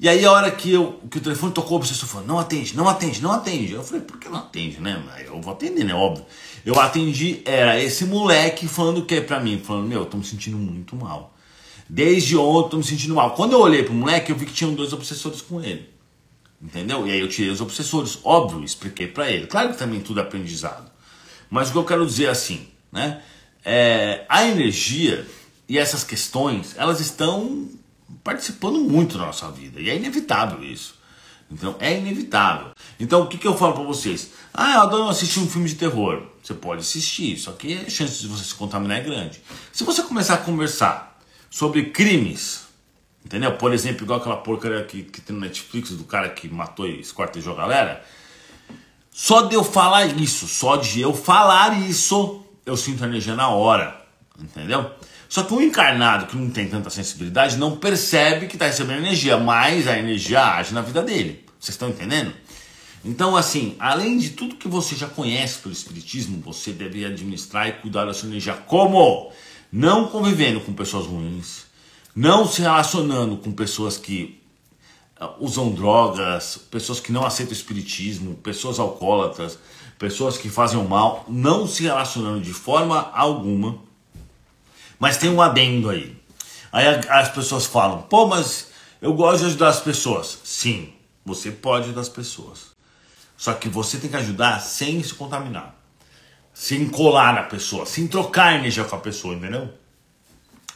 E 0.00 0.08
aí 0.08 0.24
a 0.24 0.30
hora 0.30 0.50
que, 0.50 0.72
eu, 0.72 1.00
que 1.10 1.18
o 1.18 1.20
telefone 1.20 1.52
tocou, 1.52 1.72
o 1.72 1.76
obsessor 1.80 2.08
falou, 2.08 2.26
não 2.26 2.38
atende, 2.38 2.76
não 2.76 2.88
atende, 2.88 3.20
não 3.20 3.32
atende. 3.32 3.72
Eu 3.72 3.82
falei, 3.82 4.02
por 4.02 4.16
que 4.18 4.28
não 4.28 4.38
atende, 4.38 4.80
né? 4.80 5.02
Eu 5.26 5.40
vou 5.40 5.52
atender, 5.52 5.84
né? 5.84 5.92
Óbvio. 5.92 6.24
Eu 6.64 6.78
atendi, 6.78 7.42
era 7.44 7.82
esse 7.82 8.04
moleque 8.04 8.68
falando 8.68 8.98
o 8.98 9.06
que 9.06 9.20
pra 9.20 9.40
mim? 9.40 9.58
Falando, 9.58 9.88
meu, 9.88 10.00
eu 10.00 10.06
tô 10.06 10.16
me 10.16 10.24
sentindo 10.24 10.56
muito 10.56 10.94
mal. 10.94 11.34
Desde 11.88 12.36
ontem 12.36 12.66
eu 12.66 12.70
tô 12.70 12.76
me 12.76 12.84
sentindo 12.84 13.14
mal. 13.14 13.34
Quando 13.34 13.54
eu 13.54 13.60
olhei 13.60 13.82
pro 13.82 13.92
moleque, 13.92 14.30
eu 14.30 14.36
vi 14.36 14.46
que 14.46 14.52
tinham 14.52 14.72
dois 14.72 14.92
obsessores 14.92 15.40
com 15.40 15.60
ele. 15.60 15.88
Entendeu? 16.62 17.06
E 17.06 17.10
aí 17.10 17.20
eu 17.20 17.28
tirei 17.28 17.50
os 17.50 17.60
obsessores. 17.60 18.18
Óbvio, 18.22 18.62
expliquei 18.62 19.08
para 19.08 19.30
ele. 19.30 19.46
Claro 19.48 19.70
que 19.70 19.78
também 19.78 20.00
tudo 20.00 20.20
é 20.20 20.22
aprendizado. 20.22 20.88
Mas 21.50 21.70
o 21.70 21.72
que 21.72 21.78
eu 21.78 21.84
quero 21.84 22.06
dizer 22.06 22.26
é 22.26 22.30
assim, 22.30 22.68
né? 22.92 23.20
É, 23.64 24.24
a 24.28 24.46
energia 24.46 25.26
e 25.68 25.76
essas 25.76 26.04
questões, 26.04 26.74
elas 26.76 27.00
estão 27.00 27.68
participando 28.22 28.78
muito 28.80 29.18
da 29.18 29.26
nossa 29.26 29.50
vida. 29.50 29.80
E 29.80 29.90
é 29.90 29.96
inevitável 29.96 30.62
isso. 30.62 30.98
Então, 31.50 31.76
é 31.80 31.98
inevitável. 31.98 32.72
Então, 33.00 33.22
o 33.22 33.26
que, 33.26 33.38
que 33.38 33.46
eu 33.46 33.56
falo 33.56 33.72
para 33.72 33.84
vocês? 33.84 34.32
Ah, 34.52 34.74
eu 34.74 34.80
adoro 34.82 35.08
assistir 35.08 35.40
um 35.40 35.48
filme 35.48 35.68
de 35.68 35.76
terror. 35.76 36.22
Você 36.42 36.52
pode 36.52 36.82
assistir, 36.82 37.38
só 37.38 37.52
que 37.52 37.74
a 37.74 37.90
chance 37.90 38.20
de 38.20 38.28
você 38.28 38.44
se 38.44 38.54
contaminar 38.54 38.98
é 38.98 39.02
grande. 39.02 39.42
Se 39.72 39.84
você 39.84 40.02
começar 40.02 40.34
a 40.34 40.38
conversar 40.38 41.18
sobre 41.50 41.90
crimes, 41.90 42.66
entendeu? 43.24 43.52
Por 43.56 43.72
exemplo, 43.72 44.04
igual 44.04 44.20
aquela 44.20 44.36
porcaria 44.36 44.84
que, 44.84 45.02
que 45.02 45.20
tem 45.20 45.34
no 45.34 45.40
Netflix 45.40 45.90
do 45.90 46.04
cara 46.04 46.28
que 46.28 46.48
matou 46.48 46.86
e 46.86 47.00
esquartejou 47.00 47.54
a 47.54 47.56
galera. 47.56 48.04
Só 49.10 49.42
de 49.42 49.54
eu 49.54 49.64
falar 49.64 50.06
isso, 50.06 50.46
só 50.46 50.76
de 50.76 51.00
eu 51.00 51.14
falar 51.14 51.78
isso, 51.88 52.44
eu 52.64 52.76
sinto 52.76 53.04
energia 53.04 53.34
na 53.34 53.48
hora, 53.48 54.00
entendeu? 54.38 54.92
Só 55.28 55.42
que 55.42 55.52
o 55.52 55.60
encarnado 55.60 56.26
que 56.26 56.36
não 56.36 56.48
tem 56.50 56.68
tanta 56.68 56.88
sensibilidade 56.88 57.56
não 57.58 57.76
percebe 57.76 58.46
que 58.46 58.56
está 58.56 58.66
recebendo 58.66 59.04
energia, 59.04 59.36
mas 59.36 59.86
a 59.86 59.98
energia 59.98 60.42
age 60.42 60.72
na 60.72 60.80
vida 60.80 61.02
dele. 61.02 61.44
Vocês 61.60 61.74
estão 61.74 61.90
entendendo? 61.90 62.32
Então, 63.04 63.36
assim, 63.36 63.76
além 63.78 64.18
de 64.18 64.30
tudo 64.30 64.56
que 64.56 64.66
você 64.66 64.96
já 64.96 65.06
conhece 65.06 65.58
pelo 65.58 65.72
Espiritismo, 65.72 66.40
você 66.42 66.72
deve 66.72 67.04
administrar 67.04 67.68
e 67.68 67.72
cuidar 67.72 68.06
da 68.06 68.14
sua 68.14 68.28
energia. 68.28 68.54
Como? 68.54 69.30
Não 69.70 70.08
convivendo 70.08 70.60
com 70.60 70.72
pessoas 70.72 71.06
ruins, 71.06 71.66
não 72.16 72.48
se 72.48 72.62
relacionando 72.62 73.36
com 73.36 73.52
pessoas 73.52 73.98
que 73.98 74.40
uh, 75.20 75.28
usam 75.38 75.70
drogas, 75.70 76.58
pessoas 76.70 77.00
que 77.00 77.12
não 77.12 77.24
aceitam 77.24 77.52
o 77.52 77.56
Espiritismo, 77.56 78.34
pessoas 78.36 78.78
alcoólatras, 78.78 79.58
pessoas 79.98 80.38
que 80.38 80.48
fazem 80.48 80.80
o 80.80 80.88
mal, 80.88 81.26
não 81.28 81.66
se 81.66 81.82
relacionando 81.82 82.40
de 82.40 82.52
forma 82.52 83.10
alguma 83.14 83.78
mas 84.98 85.16
tem 85.16 85.30
um 85.30 85.40
adendo 85.40 85.90
aí. 85.90 86.16
Aí 86.72 86.86
as 87.08 87.28
pessoas 87.30 87.66
falam, 87.66 88.02
pô, 88.02 88.26
mas 88.26 88.68
eu 89.00 89.14
gosto 89.14 89.40
de 89.40 89.46
ajudar 89.46 89.68
as 89.68 89.80
pessoas. 89.80 90.38
Sim, 90.44 90.92
você 91.24 91.50
pode 91.50 91.86
ajudar 91.86 92.00
as 92.00 92.08
pessoas. 92.08 92.76
Só 93.36 93.54
que 93.54 93.68
você 93.68 93.98
tem 93.98 94.10
que 94.10 94.16
ajudar 94.16 94.60
sem 94.60 95.02
se 95.02 95.14
contaminar. 95.14 95.74
Sem 96.52 96.88
colar 96.88 97.32
na 97.34 97.44
pessoa, 97.44 97.86
sem 97.86 98.08
trocar 98.08 98.56
energia 98.56 98.84
com 98.84 98.96
a 98.96 98.98
pessoa, 98.98 99.34
entendeu? 99.34 99.72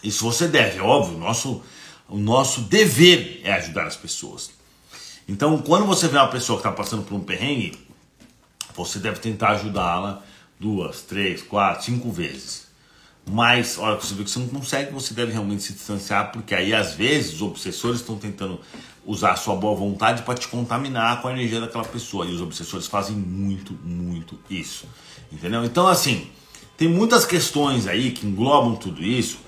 Isso 0.03 0.25
você 0.25 0.47
deve, 0.47 0.79
é 0.79 0.83
óbvio. 0.83 1.19
Nosso, 1.19 1.63
o 2.09 2.17
nosso 2.17 2.63
dever 2.63 3.41
é 3.43 3.53
ajudar 3.55 3.87
as 3.87 3.97
pessoas. 3.97 4.51
Então, 5.29 5.59
quando 5.59 5.87
você 5.87 6.07
vê 6.09 6.17
uma 6.17 6.29
pessoa 6.29 6.61
que 6.61 6.67
está 6.67 6.77
passando 6.77 7.03
por 7.03 7.15
um 7.15 7.21
perrengue, 7.21 7.79
você 8.75 8.99
deve 8.99 9.19
tentar 9.19 9.51
ajudá-la 9.51 10.23
duas, 10.59 11.03
três, 11.03 11.43
quatro, 11.43 11.85
cinco 11.85 12.11
vezes. 12.11 12.69
Mas, 13.31 13.79
olha, 13.79 13.97
você 13.97 14.15
vê 14.15 14.25
que 14.25 14.31
você 14.31 14.39
não 14.39 14.49
consegue, 14.49 14.93
você 14.93 15.15
deve 15.15 15.33
realmente 15.33 15.63
se 15.63 15.73
distanciar, 15.73 16.33
porque 16.33 16.55
aí 16.55 16.75
às 16.75 16.95
vezes 16.95 17.35
os 17.35 17.43
obsessores 17.43 18.01
estão 18.01 18.17
tentando 18.17 18.61
usar 19.07 19.33
a 19.33 19.37
sua 19.37 19.55
boa 19.57 19.75
vontade 19.77 20.23
para 20.23 20.35
te 20.35 20.49
contaminar 20.49 21.21
com 21.23 21.29
a 21.29 21.33
energia 21.33 21.61
daquela 21.61 21.85
pessoa. 21.85 22.27
E 22.27 22.33
os 22.35 22.41
obsessores 22.41 22.87
fazem 22.87 23.17
muito, 23.17 23.73
muito 23.85 24.39
isso. 24.51 24.87
Entendeu? 25.31 25.65
Então, 25.65 25.87
assim, 25.87 26.29
tem 26.77 26.89
muitas 26.89 27.25
questões 27.25 27.87
aí 27.87 28.11
que 28.11 28.27
englobam 28.27 28.75
tudo 28.77 29.03
isso, 29.03 29.39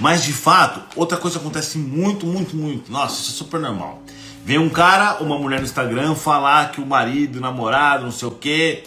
mas 0.00 0.24
de 0.24 0.32
fato, 0.32 0.80
outra 0.96 1.16
coisa 1.16 1.38
acontece 1.38 1.78
muito, 1.78 2.26
muito, 2.26 2.56
muito. 2.56 2.90
Nossa, 2.90 3.20
isso 3.20 3.32
é 3.32 3.34
super 3.34 3.60
normal. 3.60 4.02
Vem 4.44 4.58
um 4.58 4.70
cara, 4.70 5.22
uma 5.22 5.38
mulher 5.38 5.60
no 5.60 5.66
Instagram 5.66 6.14
falar 6.14 6.72
que 6.72 6.80
o 6.80 6.86
marido, 6.86 7.36
o 7.36 7.40
namorado, 7.40 8.04
não 8.04 8.12
sei 8.12 8.28
o 8.28 8.30
que, 8.30 8.84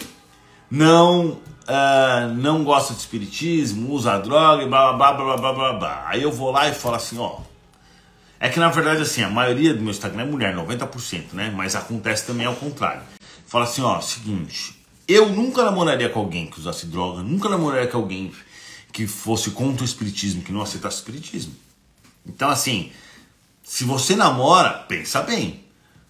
não 0.70 1.38
uh, 1.62 2.32
não 2.34 2.64
gosta 2.64 2.94
de 2.94 3.00
espiritismo, 3.00 3.92
usa 3.92 4.18
droga 4.18 4.62
e 4.62 4.68
blá 4.68 4.92
blá 4.92 5.12
blá 5.12 5.36
blá 5.36 5.52
blá 5.52 5.72
blá 5.74 6.04
Aí 6.08 6.22
eu 6.22 6.32
vou 6.32 6.50
lá 6.50 6.68
e 6.68 6.74
falo 6.74 6.96
assim, 6.96 7.18
ó. 7.18 7.40
É 8.40 8.48
que 8.48 8.58
na 8.58 8.68
verdade 8.68 9.02
assim, 9.02 9.22
a 9.22 9.30
maioria 9.30 9.72
do 9.72 9.80
meu 9.80 9.90
Instagram 9.90 10.22
é 10.22 10.26
mulher, 10.26 10.56
90%, 10.56 11.32
né? 11.32 11.52
Mas 11.54 11.76
acontece 11.76 12.26
também 12.26 12.46
ao 12.46 12.56
contrário. 12.56 13.02
Fala 13.46 13.64
assim, 13.64 13.82
ó, 13.82 14.00
seguinte, 14.00 14.80
eu 15.06 15.28
nunca 15.28 15.62
namoraria 15.64 16.08
com 16.08 16.20
alguém 16.20 16.46
que 16.46 16.58
usasse 16.58 16.86
droga, 16.86 17.22
nunca 17.22 17.48
namoraria 17.48 17.88
com 17.88 17.98
alguém 17.98 18.32
que 18.92 19.06
fosse 19.06 19.50
contra 19.50 19.82
o 19.82 19.84
espiritismo, 19.84 20.42
que 20.42 20.52
não 20.52 20.62
aceitasse 20.62 20.96
o 20.96 21.00
espiritismo. 21.00 21.54
Então 22.26 22.48
assim, 22.48 22.90
se 23.62 23.84
você 23.84 24.16
namora, 24.16 24.70
pensa 24.88 25.22
bem. 25.22 25.64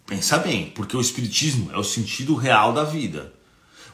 Pensa 0.06 0.38
bem, 0.38 0.70
porque 0.74 0.96
o 0.96 1.00
espiritismo 1.00 1.70
é 1.72 1.78
o 1.78 1.84
sentido 1.84 2.34
real 2.34 2.72
da 2.72 2.84
vida. 2.84 3.32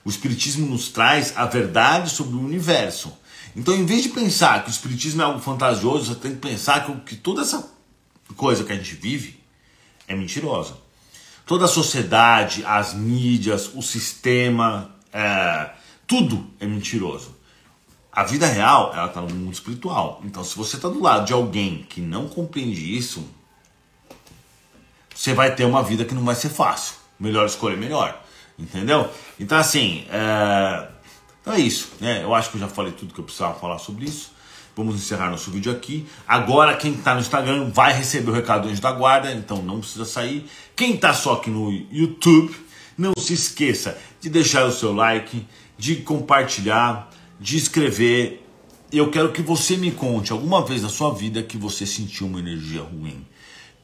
O 0.09 0.11
Espiritismo 0.11 0.67
nos 0.67 0.89
traz 0.89 1.35
a 1.37 1.45
verdade 1.45 2.09
sobre 2.09 2.35
o 2.35 2.41
universo. 2.41 3.13
Então, 3.55 3.75
em 3.75 3.85
vez 3.85 4.05
de 4.05 4.09
pensar 4.09 4.65
que 4.65 4.71
o 4.71 4.73
Espiritismo 4.73 5.21
é 5.21 5.25
algo 5.27 5.39
fantasioso, 5.39 6.07
você 6.07 6.19
tem 6.19 6.31
que 6.31 6.39
pensar 6.39 6.87
que, 6.87 6.95
que 7.01 7.17
toda 7.17 7.43
essa 7.43 7.71
coisa 8.35 8.65
que 8.65 8.73
a 8.73 8.75
gente 8.75 8.95
vive 8.95 9.39
é 10.07 10.17
mentirosa. 10.17 10.79
Toda 11.45 11.67
a 11.67 11.69
sociedade, 11.69 12.65
as 12.65 12.95
mídias, 12.95 13.71
o 13.75 13.83
sistema, 13.83 14.97
é, 15.13 15.73
tudo 16.07 16.49
é 16.59 16.65
mentiroso. 16.65 17.37
A 18.11 18.25
vida 18.25 18.47
real, 18.47 18.95
ela 18.95 19.09
está 19.09 19.21
no 19.21 19.29
mundo 19.29 19.53
espiritual. 19.53 20.23
Então, 20.25 20.43
se 20.43 20.57
você 20.57 20.77
está 20.77 20.89
do 20.89 21.03
lado 21.03 21.27
de 21.27 21.35
alguém 21.35 21.85
que 21.87 22.01
não 22.01 22.29
compreende 22.29 22.97
isso, 22.97 23.29
você 25.15 25.35
vai 25.35 25.55
ter 25.55 25.67
uma 25.67 25.83
vida 25.83 26.07
que 26.07 26.15
não 26.15 26.25
vai 26.25 26.35
ser 26.35 26.49
fácil. 26.49 26.95
Melhor 27.21 27.45
escolha, 27.45 27.77
melhor. 27.77 28.25
Entendeu? 28.59 29.09
Então, 29.39 29.57
assim, 29.57 30.05
é... 30.11 30.89
Então 31.41 31.55
é 31.55 31.61
isso. 31.61 31.93
Né? 32.01 32.23
Eu 32.23 32.35
acho 32.35 32.51
que 32.51 32.57
eu 32.57 32.61
já 32.61 32.69
falei 32.69 32.93
tudo 32.93 33.15
que 33.15 33.21
eu 33.21 33.25
precisava 33.25 33.55
falar 33.55 33.79
sobre 33.79 34.05
isso. 34.05 34.33
Vamos 34.77 34.97
encerrar 34.97 35.31
nosso 35.31 35.51
vídeo 35.51 35.73
aqui. 35.73 36.07
Agora, 36.27 36.77
quem 36.77 36.93
está 36.93 37.15
no 37.15 37.21
Instagram 37.21 37.71
vai 37.71 37.93
receber 37.93 38.31
o 38.31 38.35
recado 38.35 38.63
do 38.63 38.69
Anjo 38.69 38.81
da 38.81 38.93
Guarda, 38.93 39.33
então 39.33 39.63
não 39.63 39.81
precisa 39.81 40.05
sair. 40.05 40.49
Quem 40.77 40.95
está 40.95 41.13
só 41.13 41.35
aqui 41.35 41.51
no 41.51 41.73
YouTube, 41.91 42.55
não 42.97 43.13
se 43.17 43.33
esqueça 43.33 43.99
de 44.21 44.29
deixar 44.29 44.67
o 44.67 44.71
seu 44.71 44.95
like, 44.95 45.47
de 45.77 45.97
compartilhar, 45.97 47.11
de 47.41 47.57
escrever. 47.57 48.47
Eu 48.93 49.11
quero 49.11 49.33
que 49.33 49.43
você 49.43 49.77
me 49.77 49.91
conte 49.91 50.31
alguma 50.31 50.65
vez 50.65 50.83
na 50.83 50.89
sua 50.89 51.13
vida 51.13 51.43
que 51.43 51.57
você 51.57 51.85
sentiu 51.85 52.27
uma 52.27 52.39
energia 52.39 52.83
ruim. 52.83 53.27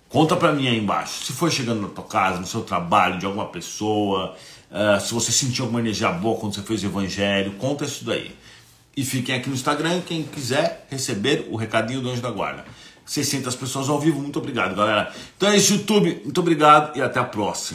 Conta 0.09 0.37
para 0.37 0.53
mim 0.53 0.69
aí 0.69 0.79
embaixo. 0.79 1.25
Se 1.25 1.33
foi 1.33 1.51
chegando 1.51 1.83
na 1.83 1.89
tua 1.89 2.05
casa, 2.05 2.39
no 2.39 2.47
seu 2.47 2.63
trabalho, 2.63 3.19
de 3.19 3.27
alguma 3.27 3.47
pessoa, 3.47 4.37
uh, 4.75 5.01
se 5.01 5.15
você 5.15 5.31
sentiu 5.31 5.65
alguma 5.65 5.81
energia 5.81 6.11
boa 6.11 6.39
quando 6.39 6.55
você 6.55 6.63
fez 6.63 6.83
o 6.83 6.87
evangelho, 6.87 7.53
conta 7.53 7.85
isso 7.85 8.05
daí. 8.05 8.35
E 8.97 9.05
fiquem 9.05 9.35
aqui 9.35 9.49
no 9.49 9.55
Instagram, 9.55 10.03
quem 10.03 10.25
quiser 10.25 10.87
receber 10.91 11.47
o 11.51 11.57
recadinho 11.57 12.01
do 12.01 12.11
Anjo 12.11 12.21
da 12.21 12.31
Guarda. 12.31 12.65
600 13.07 13.55
pessoas 13.55 13.89
ao 13.89 14.01
vivo, 14.01 14.21
muito 14.21 14.39
obrigado, 14.39 14.75
galera. 14.75 15.13
Então 15.37 15.49
é 15.51 15.57
isso, 15.57 15.75
YouTube. 15.75 16.23
Muito 16.25 16.41
obrigado 16.41 16.97
e 16.97 17.03
até 17.03 17.21
a 17.21 17.25
próxima. 17.25 17.73